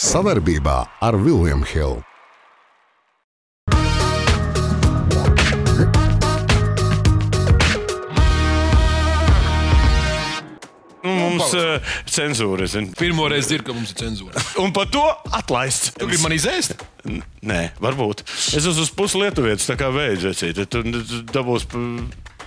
[0.00, 2.04] Savarbībā ar Vilniņu Hildu.
[11.02, 12.84] Nu, mums uh, cenzūra ir.
[12.94, 14.42] Pirmo reizi dzirdu, ka mums ir cenzūra.
[14.62, 15.02] Un par to
[15.34, 15.90] atlaists.
[15.96, 16.76] Tu gribi mani izēst?
[17.10, 18.22] N- Nē, varbūt.
[18.54, 20.22] Es esmu uz pusi lietuvietis, tā kā veids.
[20.38, 20.82] Tu tu
[21.34, 21.66] dabūsi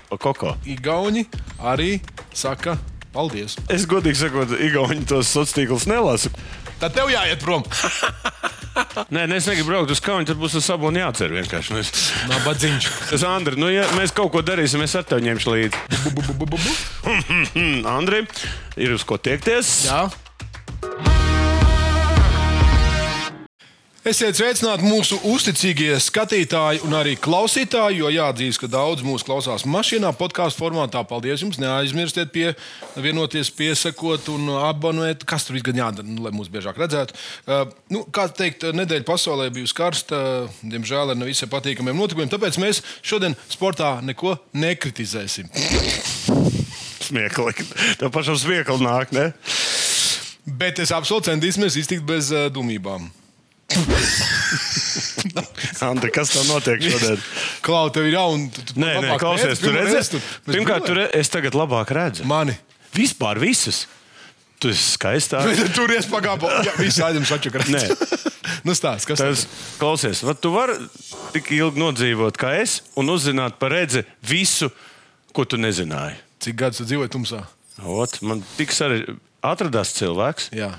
[0.07, 0.53] pa koko.
[0.71, 1.25] Igauni
[1.59, 1.97] arī
[2.31, 2.77] saka
[3.15, 3.57] paldies.
[3.67, 6.31] Es godīgi sakot, Igauni tos sociālos tīklus nelasu.
[6.85, 7.63] Tad tev jāiet prom.
[9.15, 11.73] Nē, nē, es negribu braukt uz kaunu, tad būs ar sabu un jācer vienkārši.
[11.73, 11.89] Nu, es,
[12.29, 12.89] Nabadziņš.
[13.15, 15.79] es Andri, nu, ja mēs kaut ko darīsim, es ar tevi ņemšu līdzi.
[17.95, 18.21] Andri,
[18.77, 19.71] ir uz ko tiekties?
[19.87, 20.03] Jā.
[24.05, 30.11] Esiet sveicināti mūsu uzticīgie skatītāji un arī klausītāji, jo jāatzīst, ka daudz mūsu klausās mašīnā,
[30.19, 31.01] podkāstu formātā.
[31.09, 31.57] Paldies jums!
[31.57, 32.51] Neaizmirstiet pie,
[33.01, 37.17] vienoties, piesakot un abonēt, kas tur gan jādara, nu, lai mūs biežāk redzētu.
[37.49, 40.21] Uh, nu, kā teikt, nedēļa pasaulē bijusi karsta,
[40.61, 45.49] diemžēl ar nevisai patīkamiem notikumiem, tāpēc mēs šodien sportā neko nekritizēsim.
[47.09, 47.69] Smieklīgi.
[48.05, 49.31] Tev pašam smieklīgi nāk, ne?
[50.45, 53.09] Bet es absolūti centīsimies iztikt bez uh, dumībām.
[55.89, 57.19] Andri, kas tev notiek šodien?
[57.65, 58.45] Klau, tev ir jauna.
[58.79, 60.21] Nē, nē, klausies, tu redzi.
[60.47, 62.21] Pirmkārt, tu re, es tagad labāk redzu.
[62.29, 62.55] Mani.
[62.95, 63.77] Vispār visus.
[64.61, 65.43] Tu esi skaistāk.
[65.75, 66.49] Tur ir pagājušā.
[66.69, 67.73] Jā, viss aizjums atšakarēts.
[67.75, 67.83] Nē.
[68.67, 69.39] nu stāst, kas Tas,
[69.81, 70.75] klausies, vai tu vari
[71.35, 74.67] tik ilgi nodzīvot kā es un uzzināt par redzi visu,
[75.35, 76.15] ko tu nezināji?
[76.45, 77.41] Cik gadus tu dzīvoji tumsā?
[77.83, 79.19] Ot, man tik sarežģīti.
[79.45, 80.71] Atradās cilvēks, Jā.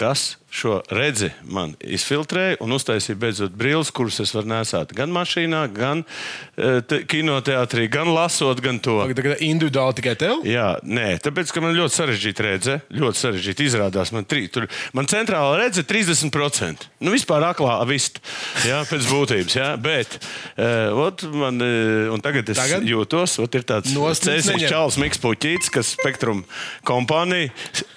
[0.00, 0.20] kas
[0.50, 6.02] šo redzi man izfiltrēja un uztaisīja beidzot brilles, kuras es varu nesāt gan mašīnā, gan
[6.02, 8.98] uh, kinoteātrī, gan lasot, gan to.
[9.14, 10.42] Tagad, individuāli tikai tev?
[10.48, 14.12] Jā, nē, tāpēc, ka man ļoti sarežģīti redzē, ļoti sarežģīti izrādās.
[14.16, 16.88] Man, trī, tur, man centrāla redzē 30%.
[17.00, 18.18] Nu, vispār aklā vist,
[18.66, 19.58] jā, pēc būtības.
[19.60, 20.18] Jā, bet,
[20.56, 22.86] uh, ot, man, uh, un tagad es Tagad?
[22.90, 24.66] jūtos, ot, ir tāds neņem.
[24.74, 26.42] čāls Miks Puķīts, kas Spektrum
[26.86, 27.52] kompānija,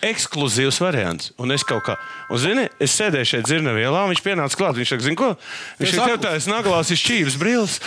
[0.06, 1.34] ekskluzīvs variants.
[1.42, 1.98] Un es kaut kā,
[2.30, 5.30] un zini, es sēdēju šeit dzirnavielā, viņš pienāca klāt, viņš saka, zini ko?
[5.82, 7.78] Viņš saku- tev tāds naglās ir šķības brīvs.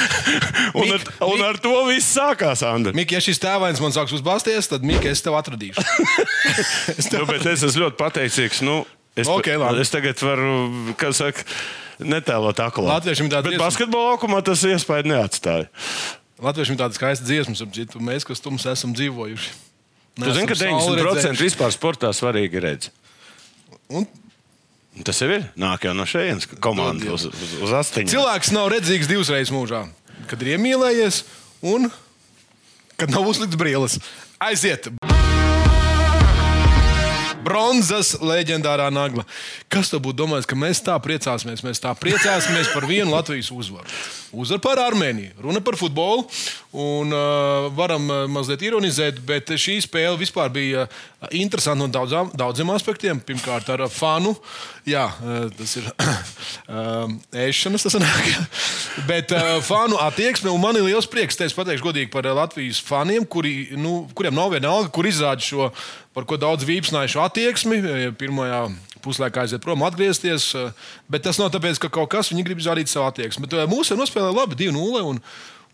[0.80, 2.94] un, ar, un ar to viss sākās, Andri.
[2.96, 5.84] Miki, ja šis tēvainis man sāks uzbāzties, tad Miki, es tev atradīšu.
[6.96, 8.62] es Nu, bet es esmu ļoti pateicīgs.
[8.66, 8.82] Nu,
[9.16, 9.80] es, Ok, labi.
[9.84, 11.46] es tagad varu, kā saka,
[12.02, 12.90] netēlot aklā.
[12.98, 13.64] Latviešiem tāda Bet dziesma.
[13.70, 15.70] basketbola laukumā tas iespēja neatstāja.
[16.44, 19.54] Latviešiem tāda skaista dziesma, ap citu, mēs, kas tums esam dzīvojuši.
[20.16, 22.90] Tu zini, ka 90% vispār sportā svarīgi redz.
[23.90, 24.06] Un
[25.04, 25.44] Tas jau ir.
[25.60, 28.08] Nāk jau no šejienes, ka komanda uz, uz, uz astoņiem.
[28.14, 29.84] cilvēks nav redzīgs divas reizes mūžā.
[30.30, 31.20] Kad ir iemīlējies
[31.68, 31.90] un
[32.96, 34.00] kad nav uzlikts brīlis.
[34.40, 34.88] Aiziet!
[37.46, 39.22] Bronzas leģendārā nagla.
[39.70, 41.62] Kas tev būtu domājis, ka mēs tā priecāsimies?
[41.62, 43.86] Mēs tā priecāsimies par vienu Latvijas uzvaru.
[44.34, 45.36] Uzvaru par Armēniju.
[45.44, 46.24] Runa par futbolu.
[46.74, 52.30] Un, uh, varam uh, mazliet ironizēt, bet šī spēle vispār bija uh, interesanta no daudzām,
[52.36, 53.20] daudziem aspektiem.
[53.20, 54.34] Pirmkārt, ar fanu.
[54.86, 55.88] Jā, uh, tas ir
[56.68, 58.30] um, ēšanas, tas sanāk.
[59.10, 62.80] Bet uh, fanu attieksme, un man ir liels prieks, te es pateikšu godīgi par Latvijas
[62.84, 65.70] faniem, kuri, nu, kuriem nav viena alga, kur izrāda šo,
[66.16, 67.80] par ko daudz vīpsnājušu attieksmi.
[67.82, 68.66] eh, Pirmajā
[69.04, 70.54] puslaikā aiziet prom, atgriezties.
[70.54, 70.72] eh,
[71.08, 73.46] Bet tas nav tāpēc, ka kaut kas viņi grib izrādīt savu attieksmi.
[73.46, 75.20] Bet eh, mūsu nospēlēja labi 2-0.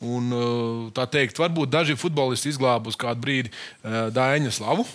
[0.02, 4.86] Un, eh, tā teikt, varbūt daži futbolisti izglāba uz kādu brīdi eh, Dāņa slavu.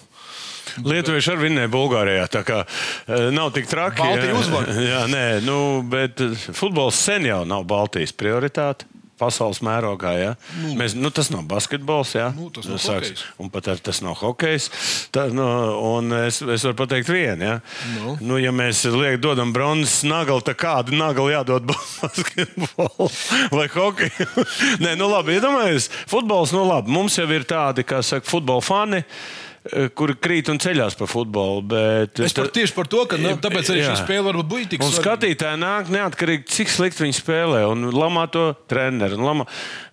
[0.83, 2.27] Lietuvieši arī vinnēja Bulgārijā.
[2.31, 4.03] Tā kā eh, nav tik traki.
[4.03, 4.41] Baltija jā.
[4.41, 4.67] uzvar.
[4.91, 5.57] Jā, nē, nu,
[5.87, 8.89] bet futbols sen jau nav Baltijas prioritāte.
[9.17, 10.33] Pasaules mērogā, ja?
[10.61, 12.13] nu, Mēs, nu, tas nav basketbols.
[12.17, 12.27] Ja?
[12.35, 13.23] Nu, tas nav Sāks-.
[13.41, 14.69] Un pat ar, tas nav hokejs.
[15.15, 15.45] Tā, nu,
[15.97, 17.47] un es, es varu pateikt, vienu.
[17.49, 17.55] Ja?
[17.95, 18.17] Nu.
[18.21, 23.09] Nu, ja mēs liek, dodam bronzas nagalu, tad kādu nagalu jādod basketbolu
[23.55, 24.45] vai hokeju?
[24.83, 26.93] Nē, nu labi, iedomājieties, futbols, nu labi.
[26.93, 29.03] Mums jau ir tādi, kā saka, futbola fani.
[29.03, 29.46] eh,
[29.97, 31.61] Kuri krīt un ceļās par futbolu.
[31.73, 33.99] Bet, Es par, tieši par to, ka nu, tāpēc arī šī Jā.
[34.01, 35.03] spēle varbūt bija tik Un svarīga.
[35.03, 37.63] skatītāji nāk neatkarīgi, cik slikti viņi spēlē.
[37.71, 39.19] Un lamā to treneru.
[39.21, 39.47] Lamā.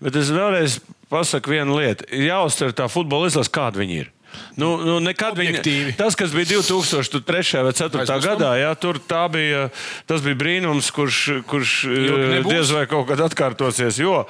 [0.04, 0.80] Bet es vēlreiz
[1.10, 2.06] pasaku vienu lietu.
[2.14, 4.10] Ir jāuztver tā futbola izlase, kāda viņi ir.
[4.58, 5.92] Nu, nu, nekad Objektīvi.
[5.94, 7.62] tas, kas bija 2003.
[7.62, 8.00] vai 2004.
[8.02, 8.22] Aizmirstam?
[8.24, 9.68] gadā, jā, tur tā bija,
[10.10, 14.00] tas bija brīnums, kurš, kurš eh, diez vai kaut kad atkārtosies.
[14.02, 14.24] Jo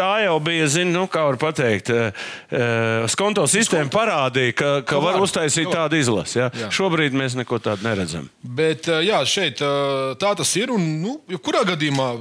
[0.00, 2.22] Tā jau bija, zinu, nu, kā var teikt, eh,
[2.56, 5.82] eh, skonto sistēma parādīja, ka, ka Ka var uztaisīt var.
[5.82, 6.38] tādu izlasi.
[6.40, 6.48] Ja?
[6.56, 6.70] Jā.
[6.72, 8.30] Šobrīd mēs neko tādu neredzam.
[8.40, 10.72] Bet eh, jā, šeit eh, tā tas ir.
[10.72, 12.14] Un, nu, jebkurā gadījumā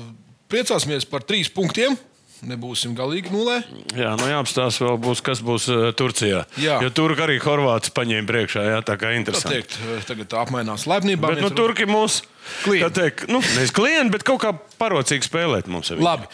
[0.51, 1.95] priecāsimies par trīs punktiem.
[2.39, 3.57] nebūsim galīgi nulē.
[3.99, 5.65] Jā, nu jāapstāsta vēl, būs, kas būs
[5.99, 6.45] Turcijā.
[6.63, 6.77] Jā.
[6.85, 8.63] Jo tur arī Horvāts paņēma priekšā.
[8.63, 9.57] Jā, tā kā interesanti.
[9.59, 11.33] teikt, eh, tagad apmainās laipnībā.
[11.35, 12.21] Bet nu, turki mūs
[12.63, 12.95] Klienti.
[12.95, 15.91] teikt, nu, nevis klienti, bet kaut kā parocīgi spēlēt mums.
[15.99, 16.31] Labi.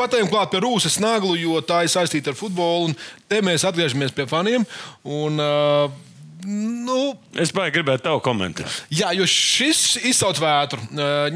[0.00, 2.94] Patējām klāt pie Rūsas naglu, jo tā ir saistīta ar futbolu.
[3.28, 4.64] Te mēs atgriežamies pie faniem.
[5.04, 6.09] Un, uh,
[6.46, 7.00] nu,
[7.38, 8.70] Es baigi gribētu tavu komentāru.
[8.90, 10.82] Jā, jo šis izsauc vētru.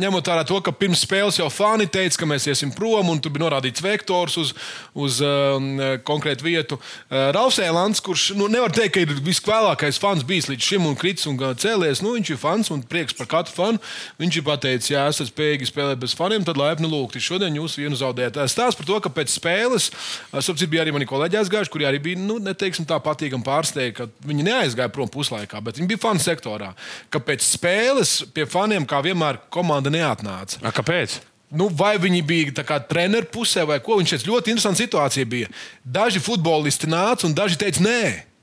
[0.01, 3.31] Ņemot vērā to, ka pirms spēles jau fani teica, ka mēs iesim prom, un tur
[3.35, 4.51] bija norādīts vektors uz,
[4.91, 5.69] uz um,
[6.07, 6.79] konkrētu vietu.
[7.09, 11.29] Rauls Elands, kurš nu, nevar teikt, ka ir viskvēlākais fans bijis līdz šim un kritis
[11.31, 13.83] un cēlies, nu, viņš ir fans un prieks par katru fanu.
[14.19, 17.23] Viņš ir pateicis, ja esat spējīgi spēlēt bez faniem, tad laipni lūgti.
[17.23, 18.43] Šodien jūs vienu zaudējat.
[18.51, 19.93] Stāsts par to, ka pēc spēles,
[20.35, 24.27] sapratu, bija arī mani kolēģi aizgājuši, kuri arī bija, nu, neteiksim tā patīkami pārsteigti, ka
[24.27, 26.73] viņi neaizgāja prom puslaikā, bet viņi bija fanu sektorā.
[27.13, 30.63] Ka pēc spēles pie faniem, kā vienmēr, komanda neatnāca.
[30.63, 31.19] A, kāpēc?
[31.55, 34.01] Nu, vai viņi bija kā treneru pusē, vai ko?
[34.01, 35.51] Viņš teica, ļoti interesanta situācija bija.
[35.85, 38.34] Daži futbolisti nāca un daži teica, nē.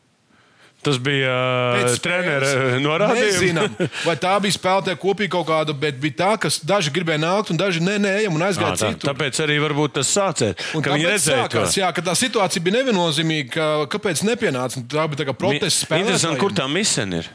[0.82, 1.34] Tas bija
[1.78, 2.54] uh, treneris
[2.88, 3.76] norādījums.
[4.02, 7.60] Vai tā bija spēlētāja kopīgi kaut kāda, bet bija tā, ka daži gribēja nākt un
[7.62, 9.12] daži nē, nē, un aizgāja tā, citur.
[9.12, 10.72] tāpēc arī varbūt tas sācās.
[10.74, 13.52] Viņi redzēja, sākās, jā, ka tā situācija bija neviennozīmīga.
[13.52, 14.82] Ka, kāpēc nepienāca?
[14.90, 15.86] Tā bija tā kā protests.
[15.86, 17.30] Interesanti, kur tā misija ir.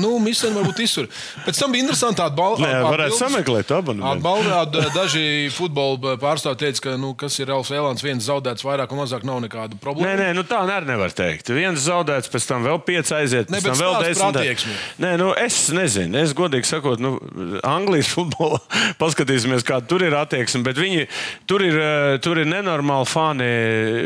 [0.00, 1.06] Nu, Misija varbūt izsver.
[1.46, 2.58] Pēc tam bija interesanti balva.
[2.66, 4.16] Nē, varētu sameklēt abonementu.
[4.18, 5.24] Atbaldāt, daži
[5.54, 9.40] futbola pārstāvji teica, ka, nu, kas ir Ralfs Elāns, viens zaudēts vairāk un mazāk nav
[9.44, 10.16] nekāda Nē, problēma.
[10.18, 11.48] nē, nu tā arī nevar teikt.
[11.54, 14.76] Viens zaudēts, pēc tam vēl pieci aiziet, Ne, pēc tam vēl desmit.
[14.98, 16.16] Nē, nu es nezinu.
[16.24, 17.14] Es godīgi sakot, nu,
[17.62, 18.58] Anglijas futbolā
[19.02, 20.62] paskatīsimies, kāda tur ir attieksme.
[20.66, 21.06] Bet viņi
[21.46, 23.48] tur ir, eh, tur ir nenormāli fani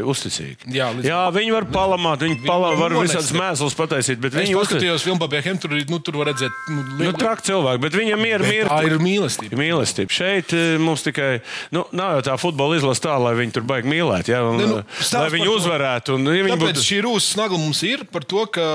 [0.05, 0.69] uzticīgi.
[0.75, 3.15] Jā, līdz- Jā viņi var palamāt, viņi pala, var nonest.
[3.17, 4.69] visādas mēslus pataisīt, bet Es viņi uzticīgi.
[4.69, 7.93] paskatījos filmu par Behem, ir- nu, tur var redzēt, nu, Nu, lielu- traki cilvēki, bet
[7.99, 8.69] viņiem ir mieru.
[8.69, 9.59] tā ir mīlestība.
[9.61, 10.11] Mīlestība.
[10.13, 11.41] Šeit eh, mums tikai
[11.75, 14.29] nu, nav jau tā futbola izlase tā, lai viņi tur baigi mīlēt.
[14.29, 16.15] Ja, un, Ne, nu, lai stāsts viņi uzvarētu.
[16.19, 16.87] Un, ja viņi Tāpēc būtu...
[16.91, 18.67] šī rūsas snagla mums ir par to, ka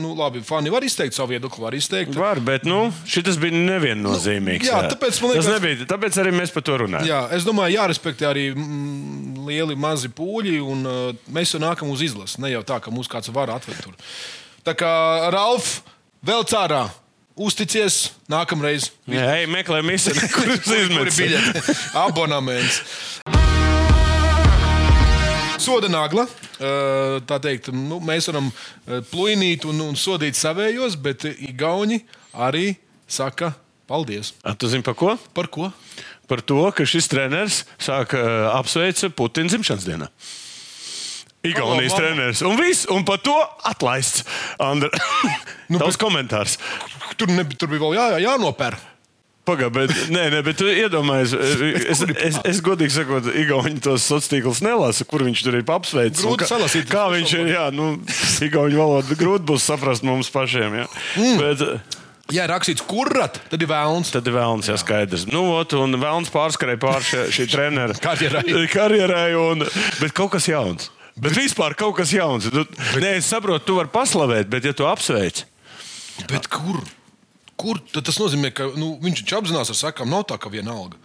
[0.00, 2.14] nu, labi, fani var izteikt savu viedokli, var izteikt.
[2.16, 4.64] Var, bet nu, šis bija neviennozīmīgs.
[4.66, 5.86] Nu, jā, tāpēc man liekas- tas nebija.
[5.90, 7.06] Tāpēc arī mēs par to runājam.
[7.06, 12.00] Jā, es domāju, jārespektē arī mm, lieli, mazi pūļi, un uh, mēs jau nākam uz
[12.02, 12.38] izlasi.
[12.40, 13.94] Ne jau tā, ka mūs kāds var atvest tur.
[14.64, 15.82] Tā kā Ralf,
[16.26, 16.84] vēl cārā,
[17.40, 18.90] uzticies nākamreiz.
[19.10, 21.84] Jā, ej, meklē misiju, Kur ir izmetis.
[22.06, 22.82] Abonaments.
[25.60, 26.24] Soda nagla.
[27.28, 32.00] Tā teikt, nu, mēs varam uh, pluinīt un, un sodīt savējos, bet Igauni
[32.32, 32.74] arī
[33.08, 33.52] saka
[33.88, 34.34] paldies.
[34.44, 35.16] A, Tu zini, par ko?
[35.36, 35.68] Par ko?
[36.30, 40.08] Par to, ka šis treneris sāk uh, apsveikt Putina dzimšanas dienā.
[41.46, 42.42] Igaunijas treneris.
[42.44, 44.26] Un viss, un par to atlaists.
[44.60, 44.90] Andra,
[45.70, 46.58] Nu, tavs komentārs.
[47.16, 48.76] Tur, ne, tur bija vēl jā, jā, jānopēr.
[49.48, 54.28] Pagaid, bet, nē, nē, bet tu iedomājies, es, es, es godīgi sakot, Igauni tos sociālos
[54.30, 56.26] tīklus nelasa, kur viņš tur ir apsveicis.
[56.26, 56.90] Grūti salasīt.
[56.90, 57.94] Kā viņš ir, jā, nu,
[58.44, 60.76] Igauni valoda grūti būs saprast mums pašiem.
[60.82, 60.86] Jā.
[61.16, 61.40] Mm.
[61.40, 61.96] Bet,
[62.36, 64.12] ir rakstīts, kurat, tad ir vēlns.
[64.12, 65.24] Tad ir vēlams, ja skaidrs.
[65.32, 68.44] Nu, ot, un vēlams pārskrēja pāri šī, šī trenera Karjerai.
[68.70, 69.64] karjerai un,
[70.02, 70.92] bet kaut kas jauns.
[71.20, 72.48] Bet vispār kaut kas jauns.
[72.48, 72.64] Tu,
[73.02, 75.44] nē, es saprotu, tu vari paslavēt, bet ja tu apsveic,
[76.28, 76.80] Bet kur?
[77.60, 77.78] Kur?
[77.92, 80.98] Tad tas nozīmē, ka nu, viņš taču apzinās ar sakām, nav tā, ka viena alga.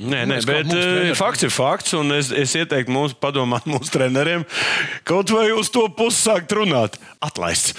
[0.00, 1.92] Nē, nē bet mūsu eh, fakts ir fakts.
[1.98, 4.46] un Es, es ieteiktu mums padomāt mūsu treneriem,
[5.08, 6.96] kaut vai uz to pusi sākt runāt.
[7.20, 7.74] Atlaists.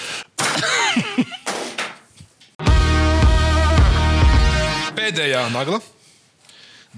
[4.98, 5.82] Pēdējā nagla.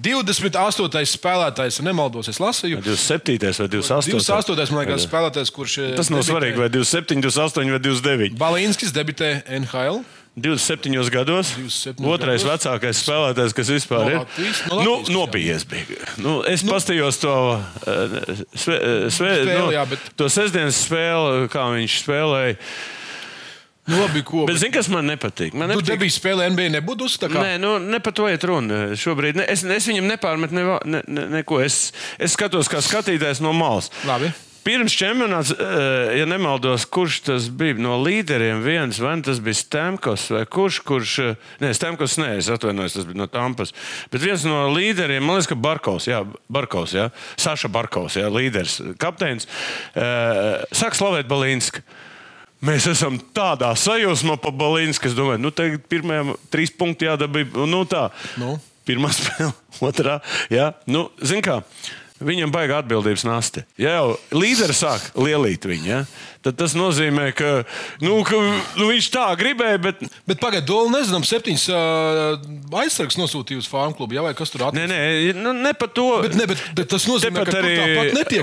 [0.01, 1.05] 28.
[1.05, 2.79] spēlētājs, nemaldos, es lasīju.
[2.81, 3.37] 27.
[3.59, 4.09] vai 28.
[4.17, 4.71] 28.
[4.73, 5.77] man liekas, spēlētājs, kurš.
[5.91, 8.37] eh, Tas nav debitē- svarīgi, vai 27, 28 vai 29.
[8.37, 10.03] Balīnskis debitē NHL.
[10.35, 11.51] 27 gados.
[11.53, 12.65] 27 Otrais gados.
[12.65, 14.17] vecākais spēlētājs, kas vispār No ir.
[14.17, 14.61] Latvijas?
[14.67, 15.13] No nu, Latvijas, jā.
[15.13, 16.07] nobijies bija.
[16.17, 20.73] Nu, es nu, pastījos to, uh, sve, uh, sve, Spēli, nu, jā, bet- to sestdienas
[20.89, 22.57] spēli, kā viņš spēlēja.
[23.85, 24.45] Nu, labi, ko.
[24.47, 25.51] Bet, zini, kas man nepatīk?
[25.51, 25.89] Man Tu nepatīk.
[25.91, 27.41] debijas spēlē NBA nebūtu tā kā.
[27.43, 28.93] Nē, nu, ne par to iet runa.
[28.95, 31.59] Šobrīd ne, es, es viņam nepārmetu ne, ne, ne, neko.
[31.65, 33.91] Es, es skatos, kā skatītājs no malas.
[34.07, 34.31] Labi.
[34.63, 39.59] Pirms čempionāts, eh, ja nemaldos, kurš tas bija no līderiem, viens vai nu tas bija
[39.59, 43.75] Stemkos vai kurš, kurš, eh, nē, Stemkos, nē, es atvainojos, tas bija no Tampas.
[44.13, 48.79] Bet viens no līderiem, man liekas, ka Barkovs, jā, Barkovs, jā, Saša Barkovs, jā, līderis,
[49.03, 49.51] kapteinis,
[49.99, 51.83] eh, sāk slavēt Balīnsku.
[52.63, 57.83] Mēs esam tādā sajūsmā par Balīnsku, es domāju, nu, tagad pirmajam trīs punkti jādabīja, nu
[57.89, 58.07] tā.
[58.39, 58.55] Nu?
[58.87, 59.51] Pirmā spēle,
[59.89, 60.21] otrā.
[60.51, 61.61] Jā, nu, zin kā.
[62.23, 63.63] Viņam baigā atbildības nasti.
[63.81, 65.99] Ja jau līderis sāk lielīt viņu, ja,
[66.45, 67.49] tad tas nozīmē, ka,
[68.03, 68.37] nu, ka
[68.77, 70.03] nu, viņš tā gribēja, bet.
[70.29, 72.45] Bet pagaidiet, Dolu, nezinām, septiņas uh,
[72.79, 74.15] aizsargs nosūtīja uz farmu klubu.
[74.15, 74.99] Jā, vai kas tur Nē, nē,
[75.35, 76.07] nu, ne par to.
[76.23, 78.39] Bet, ne, bet, bet tas nozīmē, Tepat ka arī.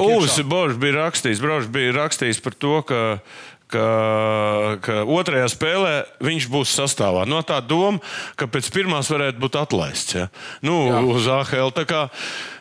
[0.50, 3.00] Božs bija rakstījis, Božs bija rakstījis par to, ka,
[3.70, 3.86] ka,
[4.84, 7.26] ka otrajā spēlē viņš būs sastāvā.
[7.28, 8.00] No tā doma,
[8.38, 10.16] ka pēc pirmās varētu būt atlaists.
[10.18, 10.26] Ja?
[10.66, 11.02] Nu, Jā.
[11.14, 11.72] uz AHL.
[11.88, 12.06] Kā,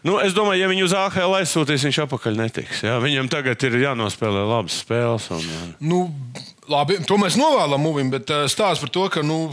[0.08, 2.84] nu, es domāju, ja viņu uz AHL aizsūtīs, viņš atpakaļ netiks.
[2.88, 3.00] Ja?
[3.04, 5.30] Viņam tagad ir jānospēlē labas spēles.
[5.36, 5.74] Un, un...
[5.92, 6.02] Nu,
[6.72, 9.48] labi, to mēs novēlam Mūvim, bet uh, stāsts par to, ka, nu,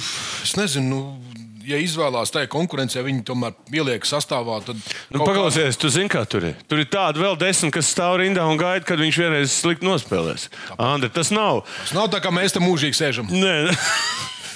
[0.44, 1.25] es nezinu, nu,
[1.66, 4.60] ja izvēlās tajā konkurencē, viņi tomēr ieliek sastāvā.
[4.66, 4.76] Tad
[5.10, 6.54] Nu, kaut kā- Paklausies, tu zini, kā tur ir.
[6.68, 10.48] Tur ir tādi vēl desmit, kas stāv rindā un gaida, kad viņš vienreiz slikti nospēlēs.
[10.78, 11.64] Andri, tas nav.
[11.84, 13.28] Tas nav tā, kā mēs te mūžīgi sēžam.
[13.30, 13.74] Nē,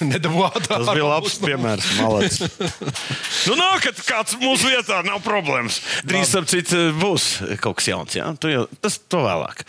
[0.01, 0.65] Nedabūjāt.
[0.65, 1.89] Tas bija labs piemērs.
[3.51, 5.81] Nu, nākat, kāds mūsu vietā, nav problēmas.
[6.09, 7.27] Drīz, ap citu, būs
[7.61, 8.17] kaut kas jauns.
[8.41, 9.65] Tu Jau, tas to vēlāk.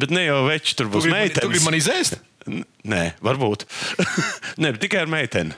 [0.00, 2.16] Bet ne jau veči, tur Tu būs tu gribi man izēst?
[2.48, 3.66] N- Nē, varbūt.
[4.62, 5.52] nē, tikai ar meiteni.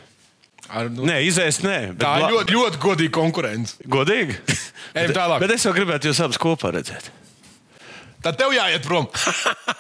[0.72, 1.78] Ar, nu, Nē, izēst, nē.
[1.92, 3.74] bet tā ir ļoti, ļoti godīga konkurence.
[3.92, 4.38] Godīgi.
[4.96, 5.42] Ejam Bet- tālāk.
[5.44, 7.10] Bet es jau gribētu jūs abus kopā redzēt.
[8.22, 9.08] Tad tev jāiet prom.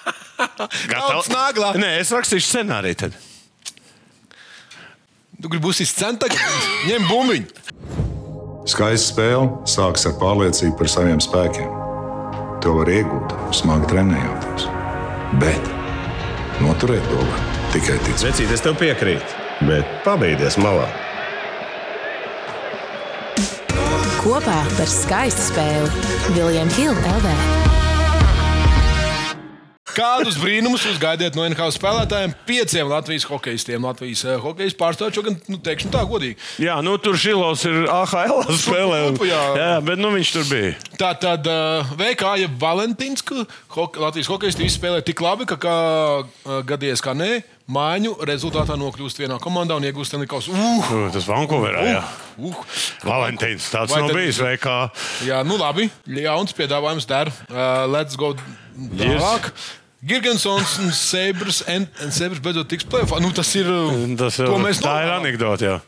[0.92, 1.72] Tauts nāglā.
[1.80, 2.98] Nē, es rakstīšu scenāriju.
[3.06, 3.16] Tad.
[5.42, 6.28] Tu gribi būt izcenta,
[6.86, 7.60] ņem bumbiņu.
[8.70, 11.70] Skaista spēle sākas ar pārliecību par saviem spēkiem.
[12.62, 14.68] To var iegūt, smagi trenējoties.
[15.42, 15.72] Bet
[16.62, 17.40] noturēt to var
[17.74, 18.28] tikai ticēt.
[18.28, 20.86] Vecīt, es tev piekrītu, bet pabeigties malā.
[24.22, 27.34] Kopā par skaistu spēli Viljams Hilde LV.
[29.92, 32.30] Kādus brīnumus jūs gaidāt no NHL spēlētājiem?
[32.48, 33.84] Pieciem Latvijas hokeistiem.
[33.84, 36.38] Latvijas uh, hokeja pārstāvjiem, gan, nu, teikšu, tā godīgi.
[36.64, 39.02] Jā, nu tur Šilovs ir AHL spēlē.
[39.10, 39.42] un- jā.
[39.58, 40.72] jā, bet nu, viņš tur bija.
[40.96, 43.44] Tā tad uh, VK ja Valentīnska
[43.76, 45.76] hok Latvijas hokeisti izspēlē tik labi, ka kā
[46.24, 50.48] uh, gadījies kā nē, mājiņu rezultātā nokļūst vienā komandā un iegūst Stanley's.
[50.48, 52.02] Uh, Nu, Tas Vankūverā, jā.
[52.38, 52.54] uh.
[53.06, 54.38] Valentīns tāds nav tad- bijis.
[54.42, 54.90] vai kā?
[55.26, 55.90] Jā, nu labi.
[56.06, 57.30] Jauns piedāvājums der.
[57.50, 58.34] Uh, let's go
[58.98, 59.52] tālāk.
[60.82, 63.20] Un Sebrs, un Sebrs beidzot tiks plēfā.
[63.22, 63.66] Nu, tas ir.
[63.70, 65.62] uh, Tas, mēs tā ir anekdote.
[65.62, 65.80] Jā.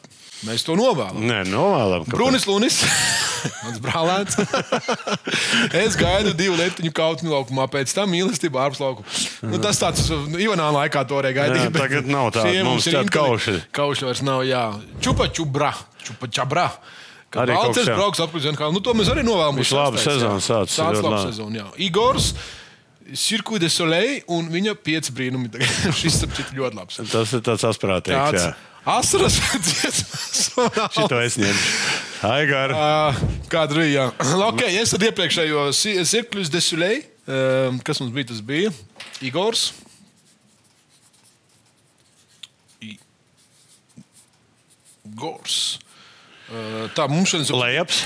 [0.44, 1.22] Mēs to novēlam.
[1.24, 2.04] Nē, novēlam.
[2.10, 2.80] Brunis Lunis,
[3.64, 4.36] mans brālēns.
[5.84, 9.14] es gaidu divu letiņu kautņu laukumā, pēc tam mīlestību ārpus laukuma.
[9.48, 11.70] Nu, tas tāds nu, Ivanā laikā toreiz gaidīja.
[11.70, 13.56] Jā, tagad nav šie Mums ir kauši.
[13.74, 14.66] Kauši vairs nav, jā.
[15.04, 15.72] Čupa čubra,
[16.04, 16.68] čupa čabra.
[17.34, 17.96] Kad Arī jā.
[17.96, 19.56] brauks atpakaļ, zin kā, nu to mēs arī novēlam.
[19.58, 21.70] Viņš labu sezonu sācis, Sācis labu sezonu, jā.
[21.88, 22.34] Igors.
[23.04, 25.50] Circuit de Soleil un viņa pieci brīnumi.
[26.00, 27.02] Šis ir ļoti labs.
[27.10, 28.14] Tas ir tāds asprātīgs.
[28.14, 28.54] Tāds jā.
[28.84, 30.52] Asaras dziesmas.
[30.94, 31.60] Šito es ņemu.
[32.24, 32.72] Aigar.
[32.72, 33.14] Uh,
[33.52, 33.88] Kāda ir?
[33.92, 34.06] Jā,
[34.46, 37.02] okay, es tad iepriekšējo Cirklus de Soleil.
[37.24, 38.26] Uh, kas mums bija?
[38.32, 38.70] Tas bija
[39.24, 39.62] Igors.
[45.04, 45.56] Igors.
[46.48, 47.96] Uh, tā mums šodien ir Lejaps.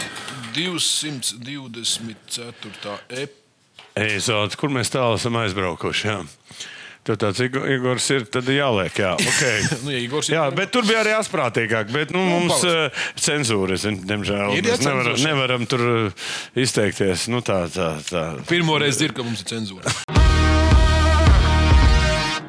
[0.54, 2.98] 224.
[3.22, 3.32] ep.
[3.98, 6.06] Eizods, kur mēs tālu esam aizbraukuši.
[6.06, 6.18] Jā.
[7.06, 9.12] Tur tāds Igo- Igors ir, tad jāliek, jā.
[9.16, 9.62] Okay.
[9.86, 11.92] Nu, ja Igors ir- jā, bet tur bija arī asprātīgāk.
[11.94, 12.92] Bet nu, mums paliks.
[12.92, 14.56] uh, cenzūra, zin, diemžēl.
[14.58, 16.28] Ir Mēs nevaram, nevaram tur uh,
[16.58, 17.28] izteikties.
[17.32, 18.26] Nu, tā, tā, tā.
[18.50, 19.94] Pirmo reizi dzirdu, ka mums ir cenzūra.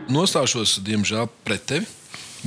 [0.10, 1.86] Nostāšos, diemžēl, pret tevi.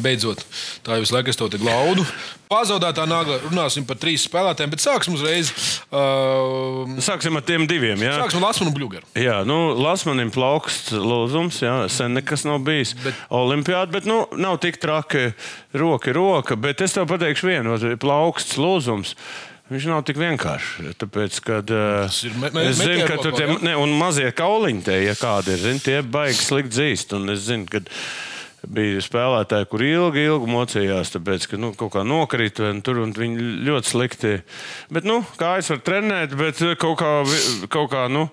[0.00, 0.40] Beidzot,
[0.86, 2.04] tā jau visu laiku es to glaudu.
[2.48, 5.50] Pazaudētā nagla runāsim par trīs spēlētājiem, bet sāksim uzreiz.
[5.92, 8.00] Uh, Sāksim ar tiem diviem.
[8.00, 9.04] Jā, sāksim ar Lasmanu Bluegeru.
[9.16, 12.94] jā nu, Lasmanim plauksts lūzums, jā, sen nekas nav bijis.
[13.04, 13.20] Bet-.
[13.32, 15.30] Olimpiāda, bet nu, nav tik traki
[15.76, 16.56] roka, roka.
[16.56, 19.14] Bet es tev pateikšu vienu, plauksts lūzums.
[19.72, 20.90] Viņš nav tik vienkāršs.
[21.00, 24.98] Tāpēc, kad, uh, ir me- me- es zinu, ka tur tie ne, mazie kauliņi, tie,
[25.06, 27.16] ja kādi ir, zin, tie baigi slikti dzīst.
[27.16, 27.80] Un es zinu, ka
[28.68, 33.14] bija spēlētāji, kur ilgi, ilgi mocījās, tāpēc, ka nu, kaut kā nokrita un tur un
[33.16, 34.34] viņi ļoti slikti.
[34.92, 37.14] Bet, nu, kājas var trenēt, bet kaut kā,
[37.72, 38.28] kaut kā nu,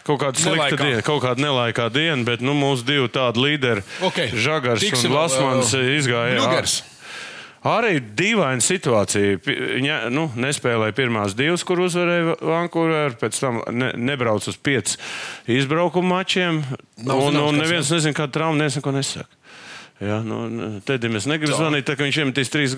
[0.00, 0.78] Kaut kāda slikta Nelaikā.
[0.80, 5.18] diena, kaut kāda nelaikā diena, bet nu, mūsu divi tādi līderi, Ok, Žagars tiksim un
[5.18, 6.38] Lasmans, uh, izgāja.
[6.40, 6.78] Bluegers.
[7.68, 9.36] Arī dīvaina situācija.
[9.44, 14.96] Viņa nu, nespēlēja pirmās divas, kur uzvarēja Vankūverā, pēc tam ne, nebrauca uz pieciem
[15.60, 16.62] izbraukuma mačiem.
[17.04, 19.28] Nav un, zināms, un neviens nezina, kāda trauma, nesaka.
[20.00, 21.58] Jā, nu, Tedim es negribu Tā.
[21.60, 22.72] zvanīt, tā, ka viņš iemetīs trīs.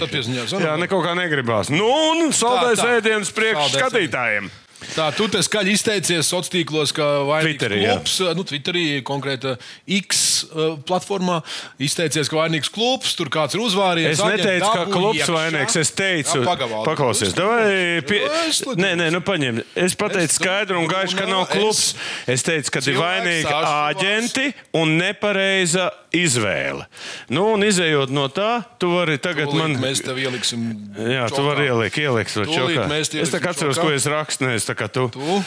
[0.00, 0.64] Tad pieziņā zvanām.
[0.64, 1.68] Jā, neko kā negribās.
[1.74, 2.32] Nu, un
[2.80, 2.96] tā.
[2.96, 4.48] ēdiens priekš skatītājiem.
[4.94, 7.94] Tā, tu te skaļi izteicies sociālos tīklos, ka vainīgs Twitterī, jā.
[7.98, 9.52] klubs, nu, Twitterī, konkrēti
[10.00, 11.40] X uh, platformā,
[11.82, 14.14] izteicies, ka vainīgs klubs, tur kāds ir uzvārījis.
[14.16, 15.76] Es neteicu, ka klubs vainīgs.
[15.82, 16.42] Es teicu,
[16.88, 17.36] paklausies.
[17.36, 18.22] Davai, pie...
[18.48, 18.62] Es.
[18.80, 19.60] Nē, nē, nu paņem.
[19.78, 21.84] Es pateicu Es- skaidru un gaišu, ka nav Es- klubs.
[22.30, 24.48] Es teicu, ka ir vainīgi āģenti
[24.80, 26.86] un nepareiza izvēle.
[27.30, 29.76] Nu, un izējot no tā, tu vari tagad Tūlīt man.
[29.84, 30.64] Mēs tev ieliksim.
[30.98, 31.46] Jā, tu čokā.
[31.52, 32.88] vari ielikt, ielikt to čokā.
[32.98, 33.86] Es tā kā atceros, čokā.
[33.86, 34.48] ko es rakstu.
[34.48, 35.42] Nevis tā kā tu, Tu?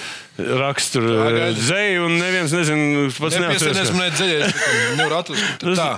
[0.58, 1.62] rakstu tur Pagaidi.
[1.68, 3.92] zēju, un neviens nezina, pats Nepiesieties neatceros.
[3.94, 4.64] man dziļāk,
[4.98, 5.66] nevar atrast.
[5.78, 5.90] Tā,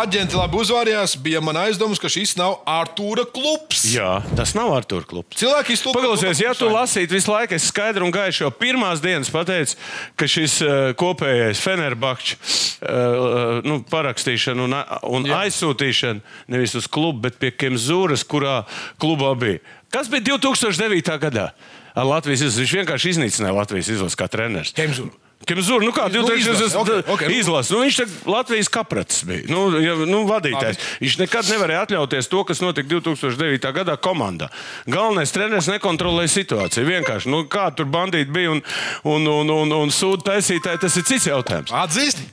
[0.00, 3.84] aģenti labi uzvārījās, bija man aizdoms, ka šis nav Artūra klubs.
[3.94, 5.38] Jā, tas nav Artur klubs.
[5.38, 6.00] Cilvēki iztulko.
[6.00, 9.78] Paklausies, ja tu lasītu visu laiku, es skaidri un gaiši jau pirmās dienas pateicu,
[10.18, 12.34] ka šis uh, kopējais Fenerbahčs
[12.82, 14.76] uh, nu, parakstīšana un,
[15.14, 18.64] un aizsūtīšana nevis uz klubu, bet pie Kemzūras, kurā
[18.98, 19.62] klubā bija.
[19.94, 21.14] Kas bija 2009.
[21.22, 21.52] gadā?
[21.96, 22.64] Ar Latvijas izlasi.
[22.66, 24.74] Viņš vienkārši iznīcināja Latvijas izlasi kā treneris.
[24.76, 25.14] Kemzūru.
[25.46, 26.40] Kemzūra, nu kā Nu, 2000.
[26.56, 27.34] izlase, ok, ok, nu.
[27.36, 27.72] izlase.
[27.74, 29.44] Nu, viņš ir Latvijas kaprats bija.
[29.52, 30.80] Nu, ja, nu, vadītājs.
[31.04, 33.68] Viņš nekad nevarēja atļauties to, kas notika 2009.
[33.76, 34.48] gadā komandā.
[34.88, 36.88] Galvenais treneris nekontrolēja situāciju.
[36.88, 38.64] Vienkārši, nu, kā tur bandīti bija un,
[39.04, 41.70] un, un, un, un sūdu taisītāji, tas ir cits jautājums.
[41.84, 42.26] Atzīsti?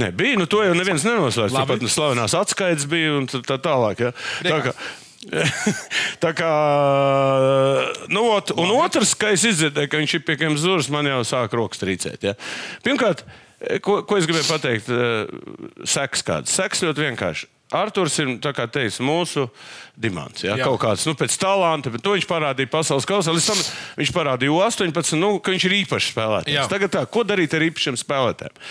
[0.00, 1.54] Nē, bija, nu, to jau neviens nenoslēdz.
[1.60, 4.08] Tāpat nu, slavenās atskaites bija un tā tālāk.
[4.08, 4.14] Ja.
[4.42, 4.74] Tā kā,
[6.24, 6.52] tā kā,
[8.12, 11.18] nu, ot, un otrs, ka es izdzirdēju, ka viņš ir pie kādiem zūras, man jau
[11.26, 12.28] sāk rokas trīcēt.
[12.28, 12.36] Ja.
[12.86, 13.24] Pirmkārt,
[13.82, 16.54] ko, ko es gribēju pateikt, eh, seks kāds.
[16.54, 17.50] Seks ļoti vienkārši.
[17.74, 19.48] Arthurs ir teicis, mūsu
[19.98, 20.44] dimants.
[20.44, 20.54] Ja?
[20.54, 20.68] Jā.
[20.68, 23.34] Kaut kāds nu, pēc talanta, bet to viņš parādīja pasaules kausā.
[23.34, 23.64] Līdz tam
[23.98, 26.14] viņš parādīja U18, nu, ka viņš ir īpašs Jā.
[26.14, 26.70] spēlētājs.
[26.70, 28.62] Tagad tā, ko darīt ar īpašiem spēlētājiem?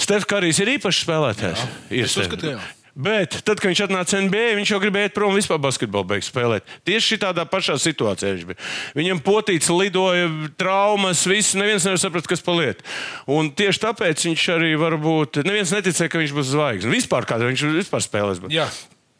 [0.00, 1.66] Stefans Kārijs ir īpašs spēlētājs.
[1.92, 2.62] Ir es Stef- uzskatu, jā.
[2.94, 6.28] Bet tad, kad viņš atnāca NBA, viņš jau gribēja iet prom un vispār basketbolu beigās
[6.30, 6.68] spēlēt.
[6.86, 8.58] Tieši tādā pašā situācijā viņš bija.
[8.94, 10.28] Viņam potīts lidoja,
[10.60, 11.56] traumas, viss.
[11.58, 12.84] Neviens nevar saprast, kas paliek.
[13.26, 15.42] Un tieši tāpēc viņš arī varbūt.
[15.42, 16.94] Neviens neticēja, ka viņš būs zvaigznes.
[16.94, 18.44] Vispār kādā viņš vispār spēlēs.
[18.54, 18.68] Jā.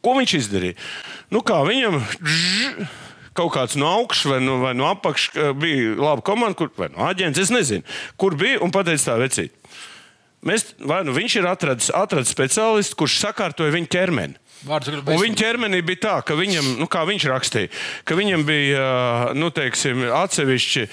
[0.04, 0.78] Ko viņš izdarīja?
[1.34, 1.98] Nu kā viņam.
[2.22, 2.86] Žž,
[3.34, 7.02] Kaut kāds no augšas vai no, vai no apakšas bija laba komanda, kur, vai no
[7.02, 7.82] aģents, es nezinu,
[8.14, 9.56] kur bija un pateica tā vecīt.
[10.44, 14.40] Mēs, vai nu viņš ir atradis, atradis speciālistu, kurš sakārtoja viņa ķermeni.
[14.64, 17.70] Un viņa ķermenī bija tā, ka viņam, nu, kā viņš rakstīja,
[18.08, 18.84] ka viņam bija
[19.36, 20.84] nu, teiksim, atsevišķi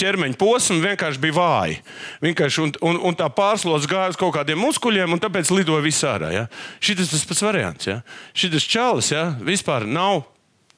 [0.00, 1.78] ķermeņa posmi, vienkārši bija vāji.
[2.24, 6.16] Vienkārši, un, un, un tā pārslodzes gāja uz kaut kādiem muskuļiem, un tāpēc lidoja visā
[6.16, 6.32] ārā.
[6.34, 6.44] Ja?
[6.82, 7.90] Šis tas pats variants.
[7.90, 8.00] Ja?
[8.34, 9.28] Šis čalis ja?
[9.38, 10.24] vispār nav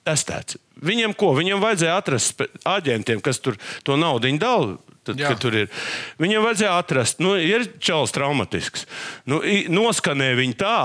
[0.07, 0.61] testēts.
[0.85, 1.33] Viņam ko?
[1.39, 4.77] Viņam vajadzēja atrast aģentiem, kas tur to naudu dala.
[5.07, 5.71] Tad, tur ir.
[6.23, 8.87] Viņam vajadzēja atrast, nu, ir čels traumatisks.
[9.29, 9.43] Nu,
[9.73, 10.79] noskanē viņu tā,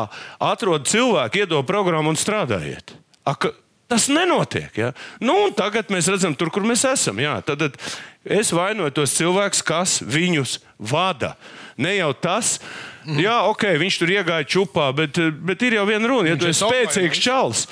[0.52, 2.96] atrod cilvēku, iedod programmu un strādājiet.
[3.28, 3.50] Ak,
[3.92, 4.72] tas nenotiek.
[4.78, 4.92] Ja?
[5.20, 7.20] Nu, tagad mēs redzam, tur, kur mēs esam.
[7.22, 7.40] Jā.
[7.46, 10.60] Tad, tad es vainoju tos cilvēkus, kas viņus
[10.92, 11.36] vada.
[11.82, 12.58] Ne jau tas,
[13.08, 13.20] mm.
[13.24, 16.52] jā, ok, viņš tur iegāja čupā, bet, bet ir jau viena runa, ja Viņš tu
[16.52, 17.66] esi spēcīgs čels.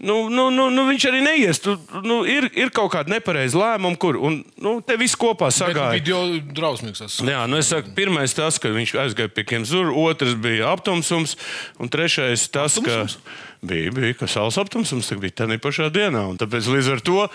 [0.00, 1.58] Nu, nu, nu, nu, viņš arī neies.
[1.60, 1.74] Tu,
[2.06, 5.90] nu, ir, ir kaut kāda nepareiza lēmuma, kur un, nu, te viss kopā sagāja.
[5.98, 6.22] video
[6.56, 7.18] drausmīgs.
[7.20, 11.36] Jā, nu es saku, pirmais tas, ka viņš aizgāja pie Kemzūra, otrs bija aptumsums,
[11.76, 13.18] un trešais tas, Aptumsums?
[13.20, 16.24] ka bija, bija ka saules aptumsums tā bija tajā pašā dienā.
[16.32, 17.26] un Tāpēc līdz ar to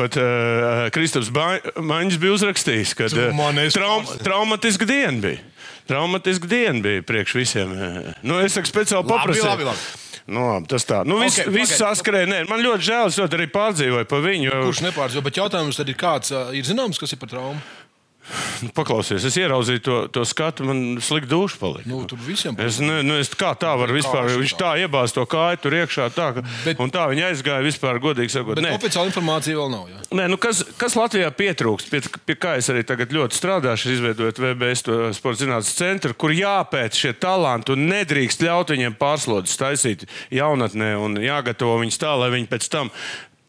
[0.00, 5.44] pat uh, Kristaps Ba- Maņģis bija uzrakstījis, ka man esi traum, traumatiska diena bija.
[5.86, 7.70] Traumatiska diena bija priekš visiem.
[7.76, 8.08] eh.
[8.26, 9.76] Nu, es saku, speciāli paprasīju.
[10.26, 10.34] Labi.
[10.34, 11.02] Nu, tas tā.
[11.06, 11.78] Nu, viss Ok, okay, vis ok.
[11.84, 12.26] saskrēja.
[12.26, 14.50] Nē, Man ļoti žēl, es ļoti arī pārdzīvoju par viņu.
[14.66, 17.60] Kurš nepārdzīvo, bet jautājums tad ir kāds, ir zināms, kas ir par traumu?
[18.64, 21.88] Nu, Paklausies, es ieraudzīju to, to skatu, man slikti duša palika.
[21.90, 24.30] Nu, tur visiem Es, ne, nu, es, kā tā var vispār?
[24.40, 28.00] Viņš tā iebāz to kāju tur iekšā, tā, ka, Bet- un tā viņa aizgāja vispār,
[28.02, 28.58] godīgi sakot.
[28.58, 29.84] Bet oficiāla informācija vēl nav.
[29.92, 30.02] Jā.
[30.18, 34.42] Nē, nu kas, kas Latvijā pietrūkst, pie, pie kā es arī tagad ļoti strādāšu, izveidojot
[34.42, 40.06] VBS to sporta zinātnes centru, kur jāpēc šie talanti un nedrīkst ļaut viņiem pārslodzes taisīt
[40.34, 42.90] jaunatnē un jāgatavo viņus tā, lai viņi pēc tam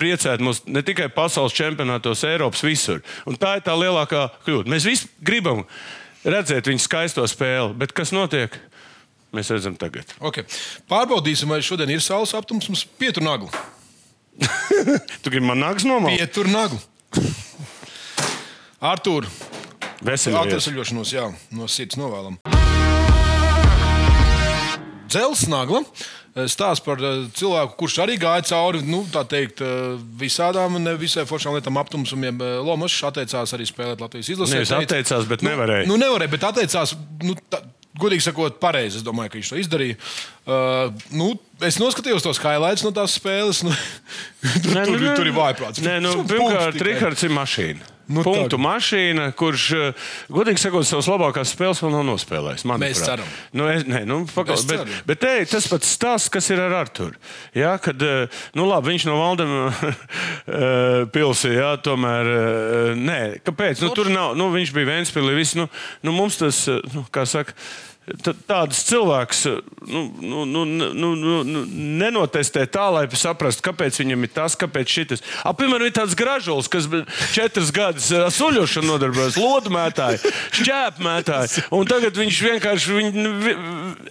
[0.01, 3.03] priecētu mūs ne tikai pasaules čempionātos, Eiropas visur.
[3.29, 4.71] Un tā ir tā lielākā kļūda.
[4.71, 5.63] Mēs visi gribam
[6.27, 8.55] redzēt viņu skaisto spēli, bet kas notiek?
[9.35, 10.13] Mēs redzam tagad.
[10.23, 10.47] Okay.
[10.89, 12.85] Pārbaudīsim, vai šodien ir saules aptumsums.
[12.99, 13.51] Pietur nagu.
[15.23, 16.15] Tu gribi man nāks nomākt?
[16.21, 16.79] Pietur nagu.
[18.77, 19.25] Artur,
[20.05, 21.25] atvesaļošanos, jā,
[21.57, 22.37] no sirds novēlam.
[25.07, 25.81] Dzels nagla.
[26.45, 31.55] Stāsts par eh, cilvēku, kurš arī gāja cauri nu, teikt, eh, visādām, ne visai foršām
[31.57, 32.37] lietām, aptumsumiem.
[32.43, 34.61] Eh, Lomačs atteicās arī spēlēt Latvijas izlasē.
[34.61, 35.89] Teica- atteicās, bet nu, nevarēja.
[35.89, 36.93] Nu, nevarēja, bet atteicās.
[37.25, 37.63] Nu, tā,
[37.97, 38.99] Godīgi sakot, pareizi.
[38.99, 39.95] Es domāju, ka viņš to izdarīja.
[40.45, 41.31] Uh, nu,
[41.65, 43.63] es noskatījos tos highlights no tās spēles.
[43.65, 43.73] Nu,
[44.61, 45.81] tur, Nē, tur, nu, tur ir vājprāts.
[45.81, 46.77] Nē, nu, pirmkārt.
[46.77, 47.96] Rihards ir mašīna.
[48.07, 48.61] Nu, punktu tā.
[48.63, 52.63] mašīna, kurš, eh, godīgi sakot, savas labākās spēles vēl nav nospēlējis.
[52.79, 53.27] Mēs ceram.
[53.51, 54.93] Nu, es, nē, nu, Mēs bet, ceram.
[55.09, 57.17] bet te, tas pats stāsts, kas ir ar Arthuru.
[57.57, 59.67] Jā, kad eh, nu, labi, viņš no Valdema
[61.13, 62.31] pilsē, jā, tomēr.
[62.31, 63.81] eh, Nē, kāpēc?
[63.83, 65.35] Nu, tur nav, nu, viņš bija Vēnspīlī.
[65.37, 65.67] Viss, nu,
[66.03, 67.53] nu, mums tas, eh, nu, kā saka.
[68.23, 71.63] T- Tāds cilvēks eh, nu, nu, nu, nu, nu, nu,
[72.01, 75.23] nenotestē tā, lai saprastu, kāpēc viņam ir tas, kāpēc šis.
[75.57, 76.87] Piemēram, ir tāds gražulis, kas
[77.35, 80.21] četras gadus suļošanu nodarbojas, lodmētāji,
[80.61, 81.67] šķēpmētāji.
[81.75, 83.35] Un tagad viņš vienkārši, viņ, nu,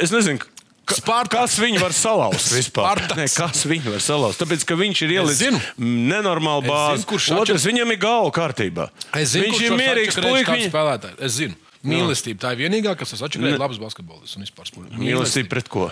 [0.02, 0.44] es nezinu,
[0.87, 1.35] Spartaks.
[1.35, 3.00] kas viņu var salauzt vispār.
[3.18, 4.38] Nē, kas viņu var salauzt?
[4.38, 7.02] Tāpēc, ka viņš ir ielicis nenormālu bāzi.
[7.02, 8.87] zinu, Otrs, atšķir- viņam ir galva kārtībā.
[9.26, 10.70] Zinu, viņš ir mierīgs puisis.
[10.70, 11.14] Viņa...
[11.26, 11.59] Es zinu.
[11.87, 14.92] Mīlestība tā ir vienīgā, kas atšķiras labs basketbolists un vispār sports.
[14.99, 15.88] Mīlestība pret ko?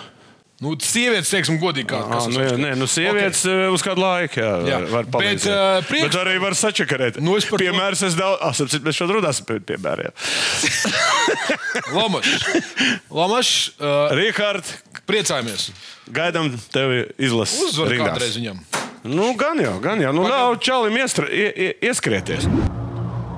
[0.63, 3.73] Nu, sievietes, teiksim, godīgi, kā Ah, nu, nē, nu, sievietes okay.
[3.75, 4.77] uz kādu laiku jā, Jā.
[4.79, 5.51] var, var Bet, palīdzēt.
[5.51, 7.17] ā, priekš- Bet arī var sačakarēt.
[7.19, 10.15] Nu, es par to- Piemērs es daudz, ah, sapcīt, mēs šodien runāsim par piemēriem.
[11.97, 12.45] Lomačs.
[13.11, 13.53] Lomačs,
[13.83, 14.63] uh, Rihard,
[15.05, 15.71] priecājamies.
[16.15, 18.63] gaidām tevi izlases Uzvar kādreiz viņam.
[19.03, 20.13] Nu, gan jau, gan jau.
[20.15, 22.47] Nu, ļauj čalim iestra, ie, ie, ieskrieties.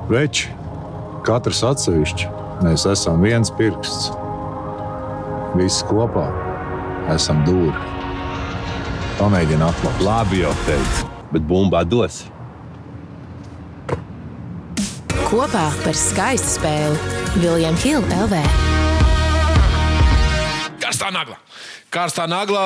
[0.08, 0.48] Veči,
[1.28, 2.30] katrs atsevišķi,
[2.65, 4.10] mēs esam viens pirksts.
[5.58, 6.28] Visi kopā
[7.13, 7.76] esam dūri.
[9.17, 10.02] Pamēģini atklāt.
[10.06, 12.24] Labi, jau teicu, bet bumbā dos.
[15.28, 18.41] Kopā par skaistu spēli Viljams Hilde LV.
[20.84, 21.39] Karstā nagla.
[21.91, 22.63] Karstā nagla,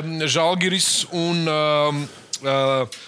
[0.00, 2.00] uh, Žalgiris un uh,
[2.44, 3.00] uh,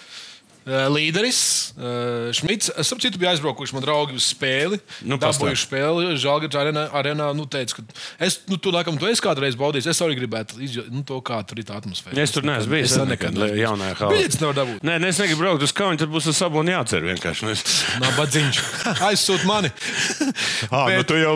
[0.67, 1.41] līderis
[1.75, 2.71] uh, Šmits.
[2.77, 4.79] Es saprotu, bija aizbraukuši man draugi uz spēli.
[5.09, 6.13] Nu, dabūjuši spēli.
[6.21, 7.87] Žalgiris arēnā, arēnā nu, teica, ka
[8.23, 9.89] es, nu, tu laikam, tu esi kādreiz baudījis.
[9.91, 12.15] Es arī gribētu izjūt, nu, to, kā tur ir tā atmosfēra.
[12.23, 12.93] Es tur neesmu bijis.
[12.93, 14.11] Es nekad nekad jaunajā halā.
[14.13, 14.85] Biļetes nevar dabūt.
[14.85, 17.45] Nē, es negribu braukt uz kaunu, tad būs ar sabonu jācer vienkārši.
[17.47, 17.63] Nu, es...
[18.03, 18.61] Nabadzīņš.
[19.09, 19.71] Aizsūt mani.
[19.73, 21.33] Bet, nu, Bet- tu jau.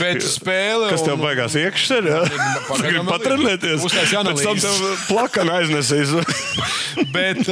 [0.00, 2.00] bet spēle Kas tev un- baigās iekšā?
[2.06, 2.22] Ja?
[2.70, 3.86] Pagaidām patrenēties.
[3.86, 6.14] Pēc tam tev plakana aiznesīs.
[7.16, 7.42] bet,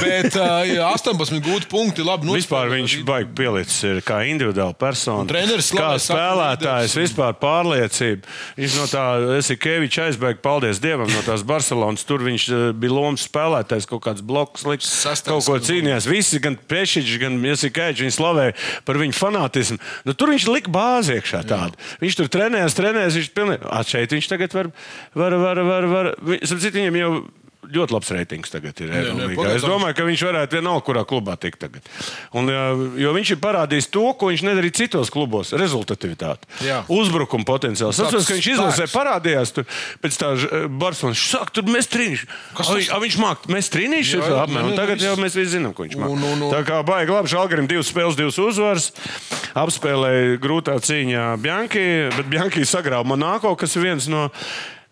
[0.00, 2.04] bet uh, jā, 18 gūti punkti.
[2.04, 2.80] Labi, Vispār nospēlēja.
[2.80, 5.26] viņš baigi pielicis ir kā individuāla persona.
[5.30, 8.28] Treneris kā spēlētājs, vispār pārliecība.
[8.58, 9.04] Viņš no tā,
[9.38, 12.04] esi Kevičs aizbēga, paldies Dievam, no tās Barcelonas.
[12.08, 12.48] Tur viņš
[12.80, 16.08] bija lomas spēlētājs, kaut kāds bloks liks, Sastais, kaut ko cīnījās.
[16.10, 18.56] Visi, gan Pešiņš, gan Jasikevičs, viņi slavēja
[18.88, 19.80] par viņu fanātismu.
[20.08, 21.78] Nu, tur viņš lika bāzi iekšā tādu.
[22.02, 23.70] Viņš tur trenējās, trenējās, viņš pilnīgi.
[23.74, 24.70] At šeit viņš tagad var,
[25.14, 26.12] var, var, var, var.
[26.44, 27.10] Citu, viņam jau
[27.72, 28.90] ļoti labs reitings tagad ir.
[28.90, 29.28] nē, Eirolandā.
[29.38, 29.56] pagaidām.
[29.56, 31.82] Es domāju, ka viņš varētu vienalga, kurā klubā tikt tagad.
[32.34, 32.64] Un, jā,
[33.04, 36.44] jo viņš ir parādījis to, ko viņš nedarīja citos klubos- rezultatīvitāti.
[36.66, 36.82] Jā.
[36.88, 37.94] Uzbrukuma potenciāls.
[37.94, 39.64] Es saprotu, ka viņš izlasē parādījās tur
[40.02, 40.32] pēc tā
[40.68, 41.16] Barcelonas.
[41.18, 42.76] Viņš saka, tur mēs tas?
[42.76, 43.68] viņš- a, Viņš māk, mēs.
[43.70, 46.08] Jā, jā, jā, Un Tagad jau mēs visi zinām, ko viņš māk.
[46.10, 46.52] Un, un, un.
[46.52, 48.92] Tā kā baigi labi, Žalgarim divas spēles, divas uzvaras.
[49.54, 51.84] Apspēlēja grūtā cīņā Bjanki,
[52.16, 54.30] bet Bjanki sagrāva Monako, kas ir viens no.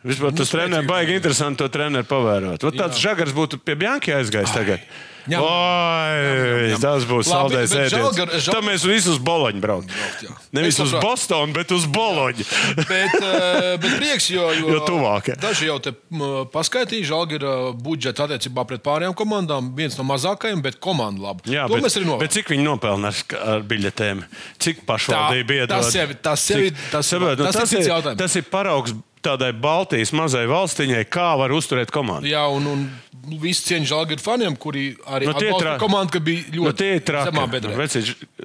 [0.03, 2.62] Vispār tas treneris baigi interesanti to treneru pavērot.
[2.67, 4.83] Vat tāds žagars būtu pie Bjanki aizgājis tagad.
[5.31, 5.38] Ņem.
[5.38, 7.93] Oi, tas būs bet ēdiens.
[8.43, 9.93] Žal- Tad mēs visi uz Boloņu braucam.
[10.19, 10.33] jā.
[10.59, 10.91] Nevis uz.
[10.99, 12.43] Bostonu, bet uz Boloņu.
[12.88, 15.37] Bet, eh, bet prieks, jo, jo, Jo tuvāk, jā.
[15.45, 17.47] Daži jau te m, skaitīja, žēl, ir
[17.87, 19.71] budžets attiecībā pret pārējām komandām.
[19.79, 21.55] Viens no mazākajiem, bet komanda labi.
[21.55, 22.27] Jā, to bet, mēs arī novērtējam.
[22.27, 24.27] bet cik viņi nopelna ar, biļetēm?
[24.59, 25.77] Cik pašvaldība iedod?
[25.79, 28.19] tas jau- tas ir- Cik- tas- saprot, nu, tas tas, cits ir, jautājums.
[28.19, 32.26] tas ir paraugs tādai Baltijas mazai valstiņai, kā var uzturēt komandu.
[32.30, 36.66] Jā, un, un visi cieņi žēlgāju faniem, kuri arī Nu, atbalsta komandu, ka bija ļoti
[36.66, 37.30] Nu, tie traki.
[37.30, 37.76] zemā bedrē.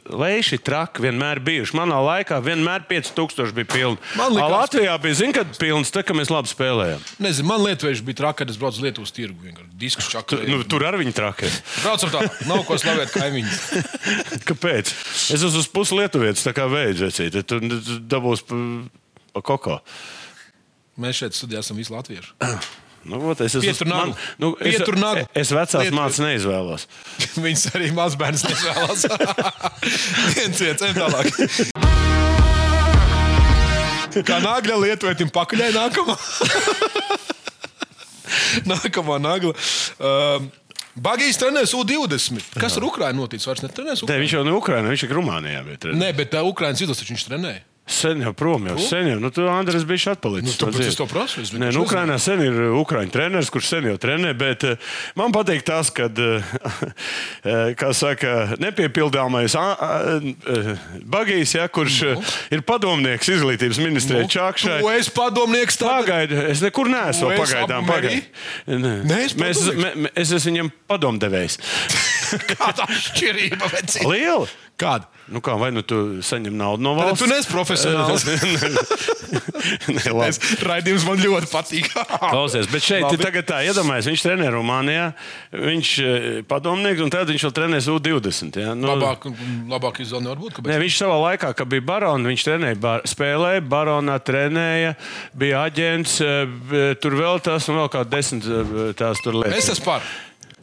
[0.07, 1.73] Leiši traki vienmēr bijuši.
[1.75, 3.97] Manā laikā vienmēr 5000 bija pilni.
[4.15, 7.01] Likās- Latvijā bija, zin, kad pilns, tā, ka mēs labi spēlējām.
[7.25, 9.51] Nezinu, man lietuvieši bija traki, kad es braucu uz Lietuvas tirgu.
[9.77, 10.47] Diskus Tu, čakarēju.
[10.53, 11.49] nu, tur arī viņi traki.
[11.83, 13.57] Braucam tā, nav ko slavēt kaimiņus.
[14.49, 14.93] Kāpēc?
[15.33, 17.17] Es esmu uz pusi lietuvietis, tā kā veids.
[17.17, 17.59] Tu
[18.07, 18.61] dabūsi pa,
[19.33, 19.81] pa koko.
[20.97, 22.33] Mēs šeit studijā esam visi latvieši.
[23.07, 24.15] Nu, vot, es esmu nagu.
[24.35, 25.21] nu, es, nagu.
[25.31, 26.87] es vecās mācības neizvēlos.
[27.45, 29.05] Viņus arī mazbērns nevēlas.
[30.35, 31.31] viens viens, ejam tālāk.
[34.27, 36.17] Kā nagla lietuvietim pakaļai nākamā.
[38.73, 39.55] nākamā nagla.
[40.01, 40.51] Um,
[40.97, 42.57] Bagīs trenēs U20.
[42.57, 43.47] Kas ar Ukraiņu noticis?
[43.47, 44.23] Vairs netrenēs Nē, Ukraiņu.
[44.25, 45.63] viņš jau nav Ukraiņā, viņš ir Rumānijā.
[45.67, 47.61] Bet, Nē, bet tā Ukraiņas izlase taču viņš trenēja.
[47.87, 49.19] Sen jau prom, jau sen jau.
[49.23, 50.57] Nu, tu, Andrēs, biji atpalicis.
[50.57, 53.87] Nu, tāpēc es to prasu, es Nē, nu, Ukrainā sen ir Ukrāņu treneris, kurš sen
[53.87, 56.09] jau trenē, bet eh, man patīk tas, ka,
[57.79, 59.55] kā saka, nepiepildāmais
[61.07, 62.13] bagijs, ja, kurš Nu.
[62.19, 62.35] no.
[62.53, 64.31] ir padomnieks izglītības ministrijai no.
[64.35, 64.77] Čakšai.
[64.83, 66.03] Tu esi padomnieks tagad.
[66.07, 67.87] Pagaidi, es nekur neesmu pagaidām.
[67.87, 68.19] apmierī?
[68.19, 68.83] Pagaidi.
[68.83, 68.93] Nē.
[69.07, 71.57] Neesi Mēs, me, es esmu viņam padomdevējs.
[72.51, 73.71] Kāda atšķirība?
[74.07, 74.47] Liela!
[74.77, 75.07] Kāda?
[75.27, 77.19] Nu kā, vai nu tu saņem naudu no valsts?
[77.19, 78.23] tu neesi profesionāls.
[79.91, 80.11] Nē.
[80.27, 81.89] Es- Raidījums man ļoti patīk.
[82.31, 85.07] Klausies, bet šeit ir tagad tā, iedomājieties, viņš trenē Rumānijā,
[85.51, 88.59] viņš ir padomnieks, un tad viņš vēl trenēs U20.
[88.63, 88.75] Ja?
[88.77, 89.27] Nu, Labāk,
[89.71, 90.55] labāk izvēle nevar būt.
[90.59, 90.79] Kāpēc?
[90.85, 94.93] viņš savā laikā, kad bija barons, viņš trenēja, bar, spēlēja, baronā trenēja,
[95.37, 96.19] bija aģents,
[96.69, 99.59] b- tur vēl tās un vēl kā desmit eh, tās tur lietas.
[99.65, 100.07] Es esmu par.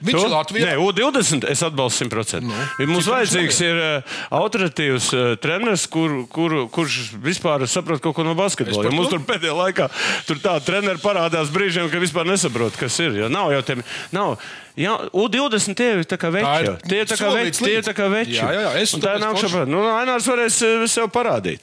[0.04, 0.66] Viņš ir Latvijā.
[0.68, 2.42] Nē, U20 es atbalstu 100%.
[2.44, 8.26] Nu, Mums vajadzīgs ir uh, autoritīvs uh, treneris, kur, kur, kurš vispār saprot kaut ko
[8.26, 8.84] no basketbola.
[8.84, 9.88] par Jo Mums tur pēdējā laikā
[10.28, 13.16] tur tā treneri parādās brīžiem, ka vispār nesaprot, kas ir.
[13.24, 13.84] Jo nav jau tiem.
[14.14, 14.36] Nav,
[14.74, 16.72] Jā, U20 tie ir tā kā veči.
[16.90, 17.62] Tie ir tā kā veči.
[17.62, 18.34] Tie ir tā kā veči.
[18.40, 19.52] Jā, jā, es tā forši.
[19.52, 19.70] prāt.
[19.70, 21.62] Nu, Ainārs varēs uh, sev parādīt.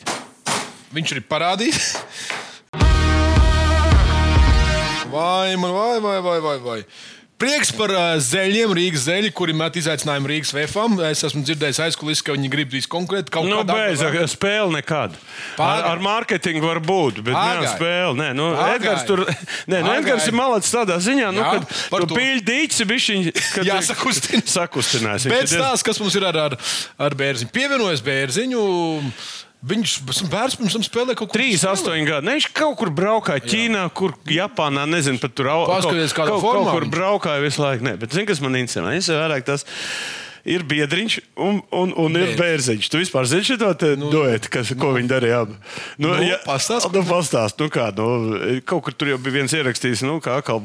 [0.95, 1.91] Viņš ir parādījis.
[5.12, 6.77] Vai, man, vai, vai, vai, vai, vai.
[7.41, 10.99] Prieks par uh, zeļiem, Rīgas zeļi, kuri met izaicinājumu Rīgas VFam.
[11.08, 14.75] Es esmu dzirdējis aizkulisē, ka viņi grib visu konkrēti kaut Nu, kādā beidz, ar spēli
[14.77, 15.15] nekad.
[15.17, 15.88] Ar, Pagaid.
[15.89, 18.13] ar mārketingu var būt, bet ne ar spēli.
[18.21, 18.77] Nē, nu, Pagaid.
[18.77, 19.93] Edgars tur nē, nu.
[19.95, 24.45] Edgars ir malacis tādā ziņā, nu, Jā, kad tu pīļ dīci bišķiņ, kad Jāsakustina.
[24.58, 25.30] Sakustinās.
[25.32, 26.60] Bet stāsts, kas mums ir ar, ar,
[27.01, 27.54] ar bērziņu.
[27.58, 28.65] Pievienojas bērziņu.
[29.62, 29.91] Viņš
[30.32, 32.26] bērns pirms tam spēlēja kaut ko 3, 8 gadi.
[32.26, 36.41] Ne, viņš kaut kur braukāja Ķīnā, kur Japānā, nezinu, pat tur au- Paskaties, kādā kaut,
[36.41, 37.86] formā kaut kur braukāja visu laiku.
[37.86, 38.82] Nē, bet zini, kas man interesē?
[38.82, 39.65] Man interesē vairāk tas.
[40.49, 42.89] Ir biedriņš un, un, un ir bērziņš.
[42.89, 43.58] Tu vispār zini šo
[43.99, 45.58] nu, duetu, kas, ko viņi darīja abi.
[46.01, 46.89] Nu, Nu, pastāst.
[46.93, 48.08] Nu, pastāst, nu kā, nu,
[48.67, 50.60] kaut kur tur jau bija viens ierakstījis, nu, kā atkal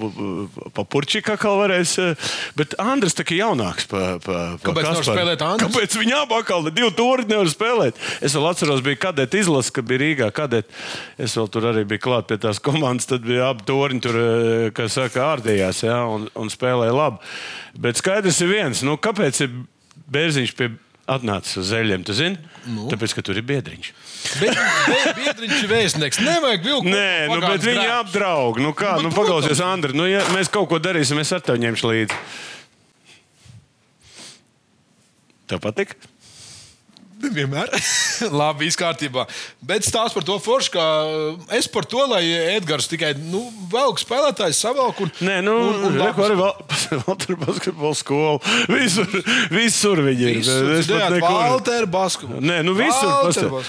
[0.75, 1.97] pa purčiku atkal varēs.
[2.03, 5.69] eh, Bet Andris tā kā jaunāks pa, pa, pa Kāpēc nevar spēlēt Andris?
[5.69, 8.01] Kāpēc viņi abi atkal divi tūri nevar spēlēt?
[8.25, 10.73] Es vēl atceros, bija kadeta izlase, kad bija Rīgā kadeta.
[11.19, 14.67] Es vēl tur arī biju klāt pie tās komandas, tad bija abi torņi tur, eh,
[14.77, 17.23] kas saka, ārdījās, ja, un, un spēlēja labi.
[17.77, 19.57] Bet skaidrs ir viens, nu, kāpēc ir
[20.12, 20.71] bērziņš pie
[21.07, 22.38] atnācis uz zeļiem, tu zini?
[22.66, 22.88] Nu.
[22.90, 23.90] Tāpēc, ka tur ir biedriņš.
[24.40, 24.59] Bet,
[24.90, 26.21] bet biedriņš ir vēstnieks.
[26.27, 26.88] Nevajag vilkt.
[26.90, 28.59] Nē, nu, bet viņi apdraud.
[28.62, 29.62] Nu, kā, nu, Nu, paklausies.
[29.62, 32.19] Andri, nu, ja mēs kaut ko darīsim, es ar tevi ņemšu līdzi.
[35.47, 35.95] Tev patīk?
[37.17, 37.71] Vienmēr.
[38.41, 39.25] Labi, viss kārtībā.
[39.65, 42.21] Bet stāsts par to foršu, ka uh, es par to, lai
[42.57, 43.41] Edgars tikai nu,
[43.73, 45.01] velk spēlētājs savelk.
[45.07, 48.37] Un, Nē, nu, un, un reku arī Valtra basketbola skola.
[48.69, 49.09] Visur,
[49.53, 50.41] visur viņi ir.
[50.43, 52.45] Visur Es pat dzirdējāt, nekur- Valter basketbolu.
[52.53, 53.65] Nē, nu visur, basketbolu.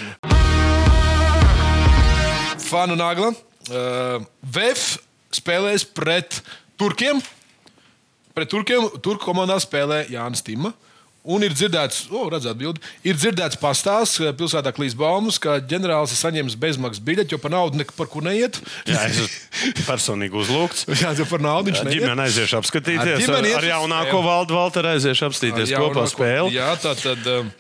[2.68, 3.32] Fanu Nagla.
[3.68, 4.98] Uh, VF
[5.36, 6.42] spēlēs pret
[6.80, 7.20] Turkiem.
[8.36, 8.90] Pret Turkiem.
[9.04, 10.74] Turku komandā spēlē Jānis Tima.
[11.28, 16.14] Un ir dzirdēts, oh, redzēt, bildi, ir dzirdēts pastāsts, ka pilsētā klīst baumas, ka ģenerālis
[16.16, 18.60] ir saņēmis bezmaksas biļeti, jo par naudu nekur kur neiet.
[18.88, 20.86] Jā, es personīgi uzlūgts.
[21.04, 22.00] Jā, jo par naudu viņš neiet.
[22.00, 23.28] Ģimene aiziešu Ar apskatīties.
[23.28, 26.56] Ar, ar uz jaunāko valdu Valteru aiziešu apskatīties Ar kopā jaunāko- spēli.
[26.56, 27.28] Jā, tā tad.
[27.28, 27.52] Um,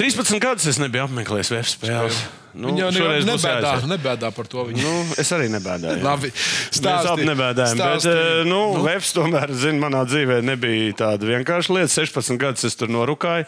[0.00, 2.24] 13 gadus es nebiju apmeklējis VF spēles.
[2.56, 4.62] Nu, viņa jau šoreiz būs nebēdā, nebēdā par to.
[4.64, 4.80] Viņa.
[4.80, 6.00] Nu, es arī nebēdāju.
[6.00, 7.10] Labi, Mēs stāsti.
[7.12, 7.76] abi nebēdājām.
[7.76, 8.12] Bet, Stāsti.
[8.16, 8.78] eh, nu, Nu?
[8.78, 8.84] nu.
[8.86, 11.92] Vēps tomēr, zinu, manā dzīvē nebija tāda vienkārša lieta.
[11.92, 13.44] 16 gadus es tur norūkāju.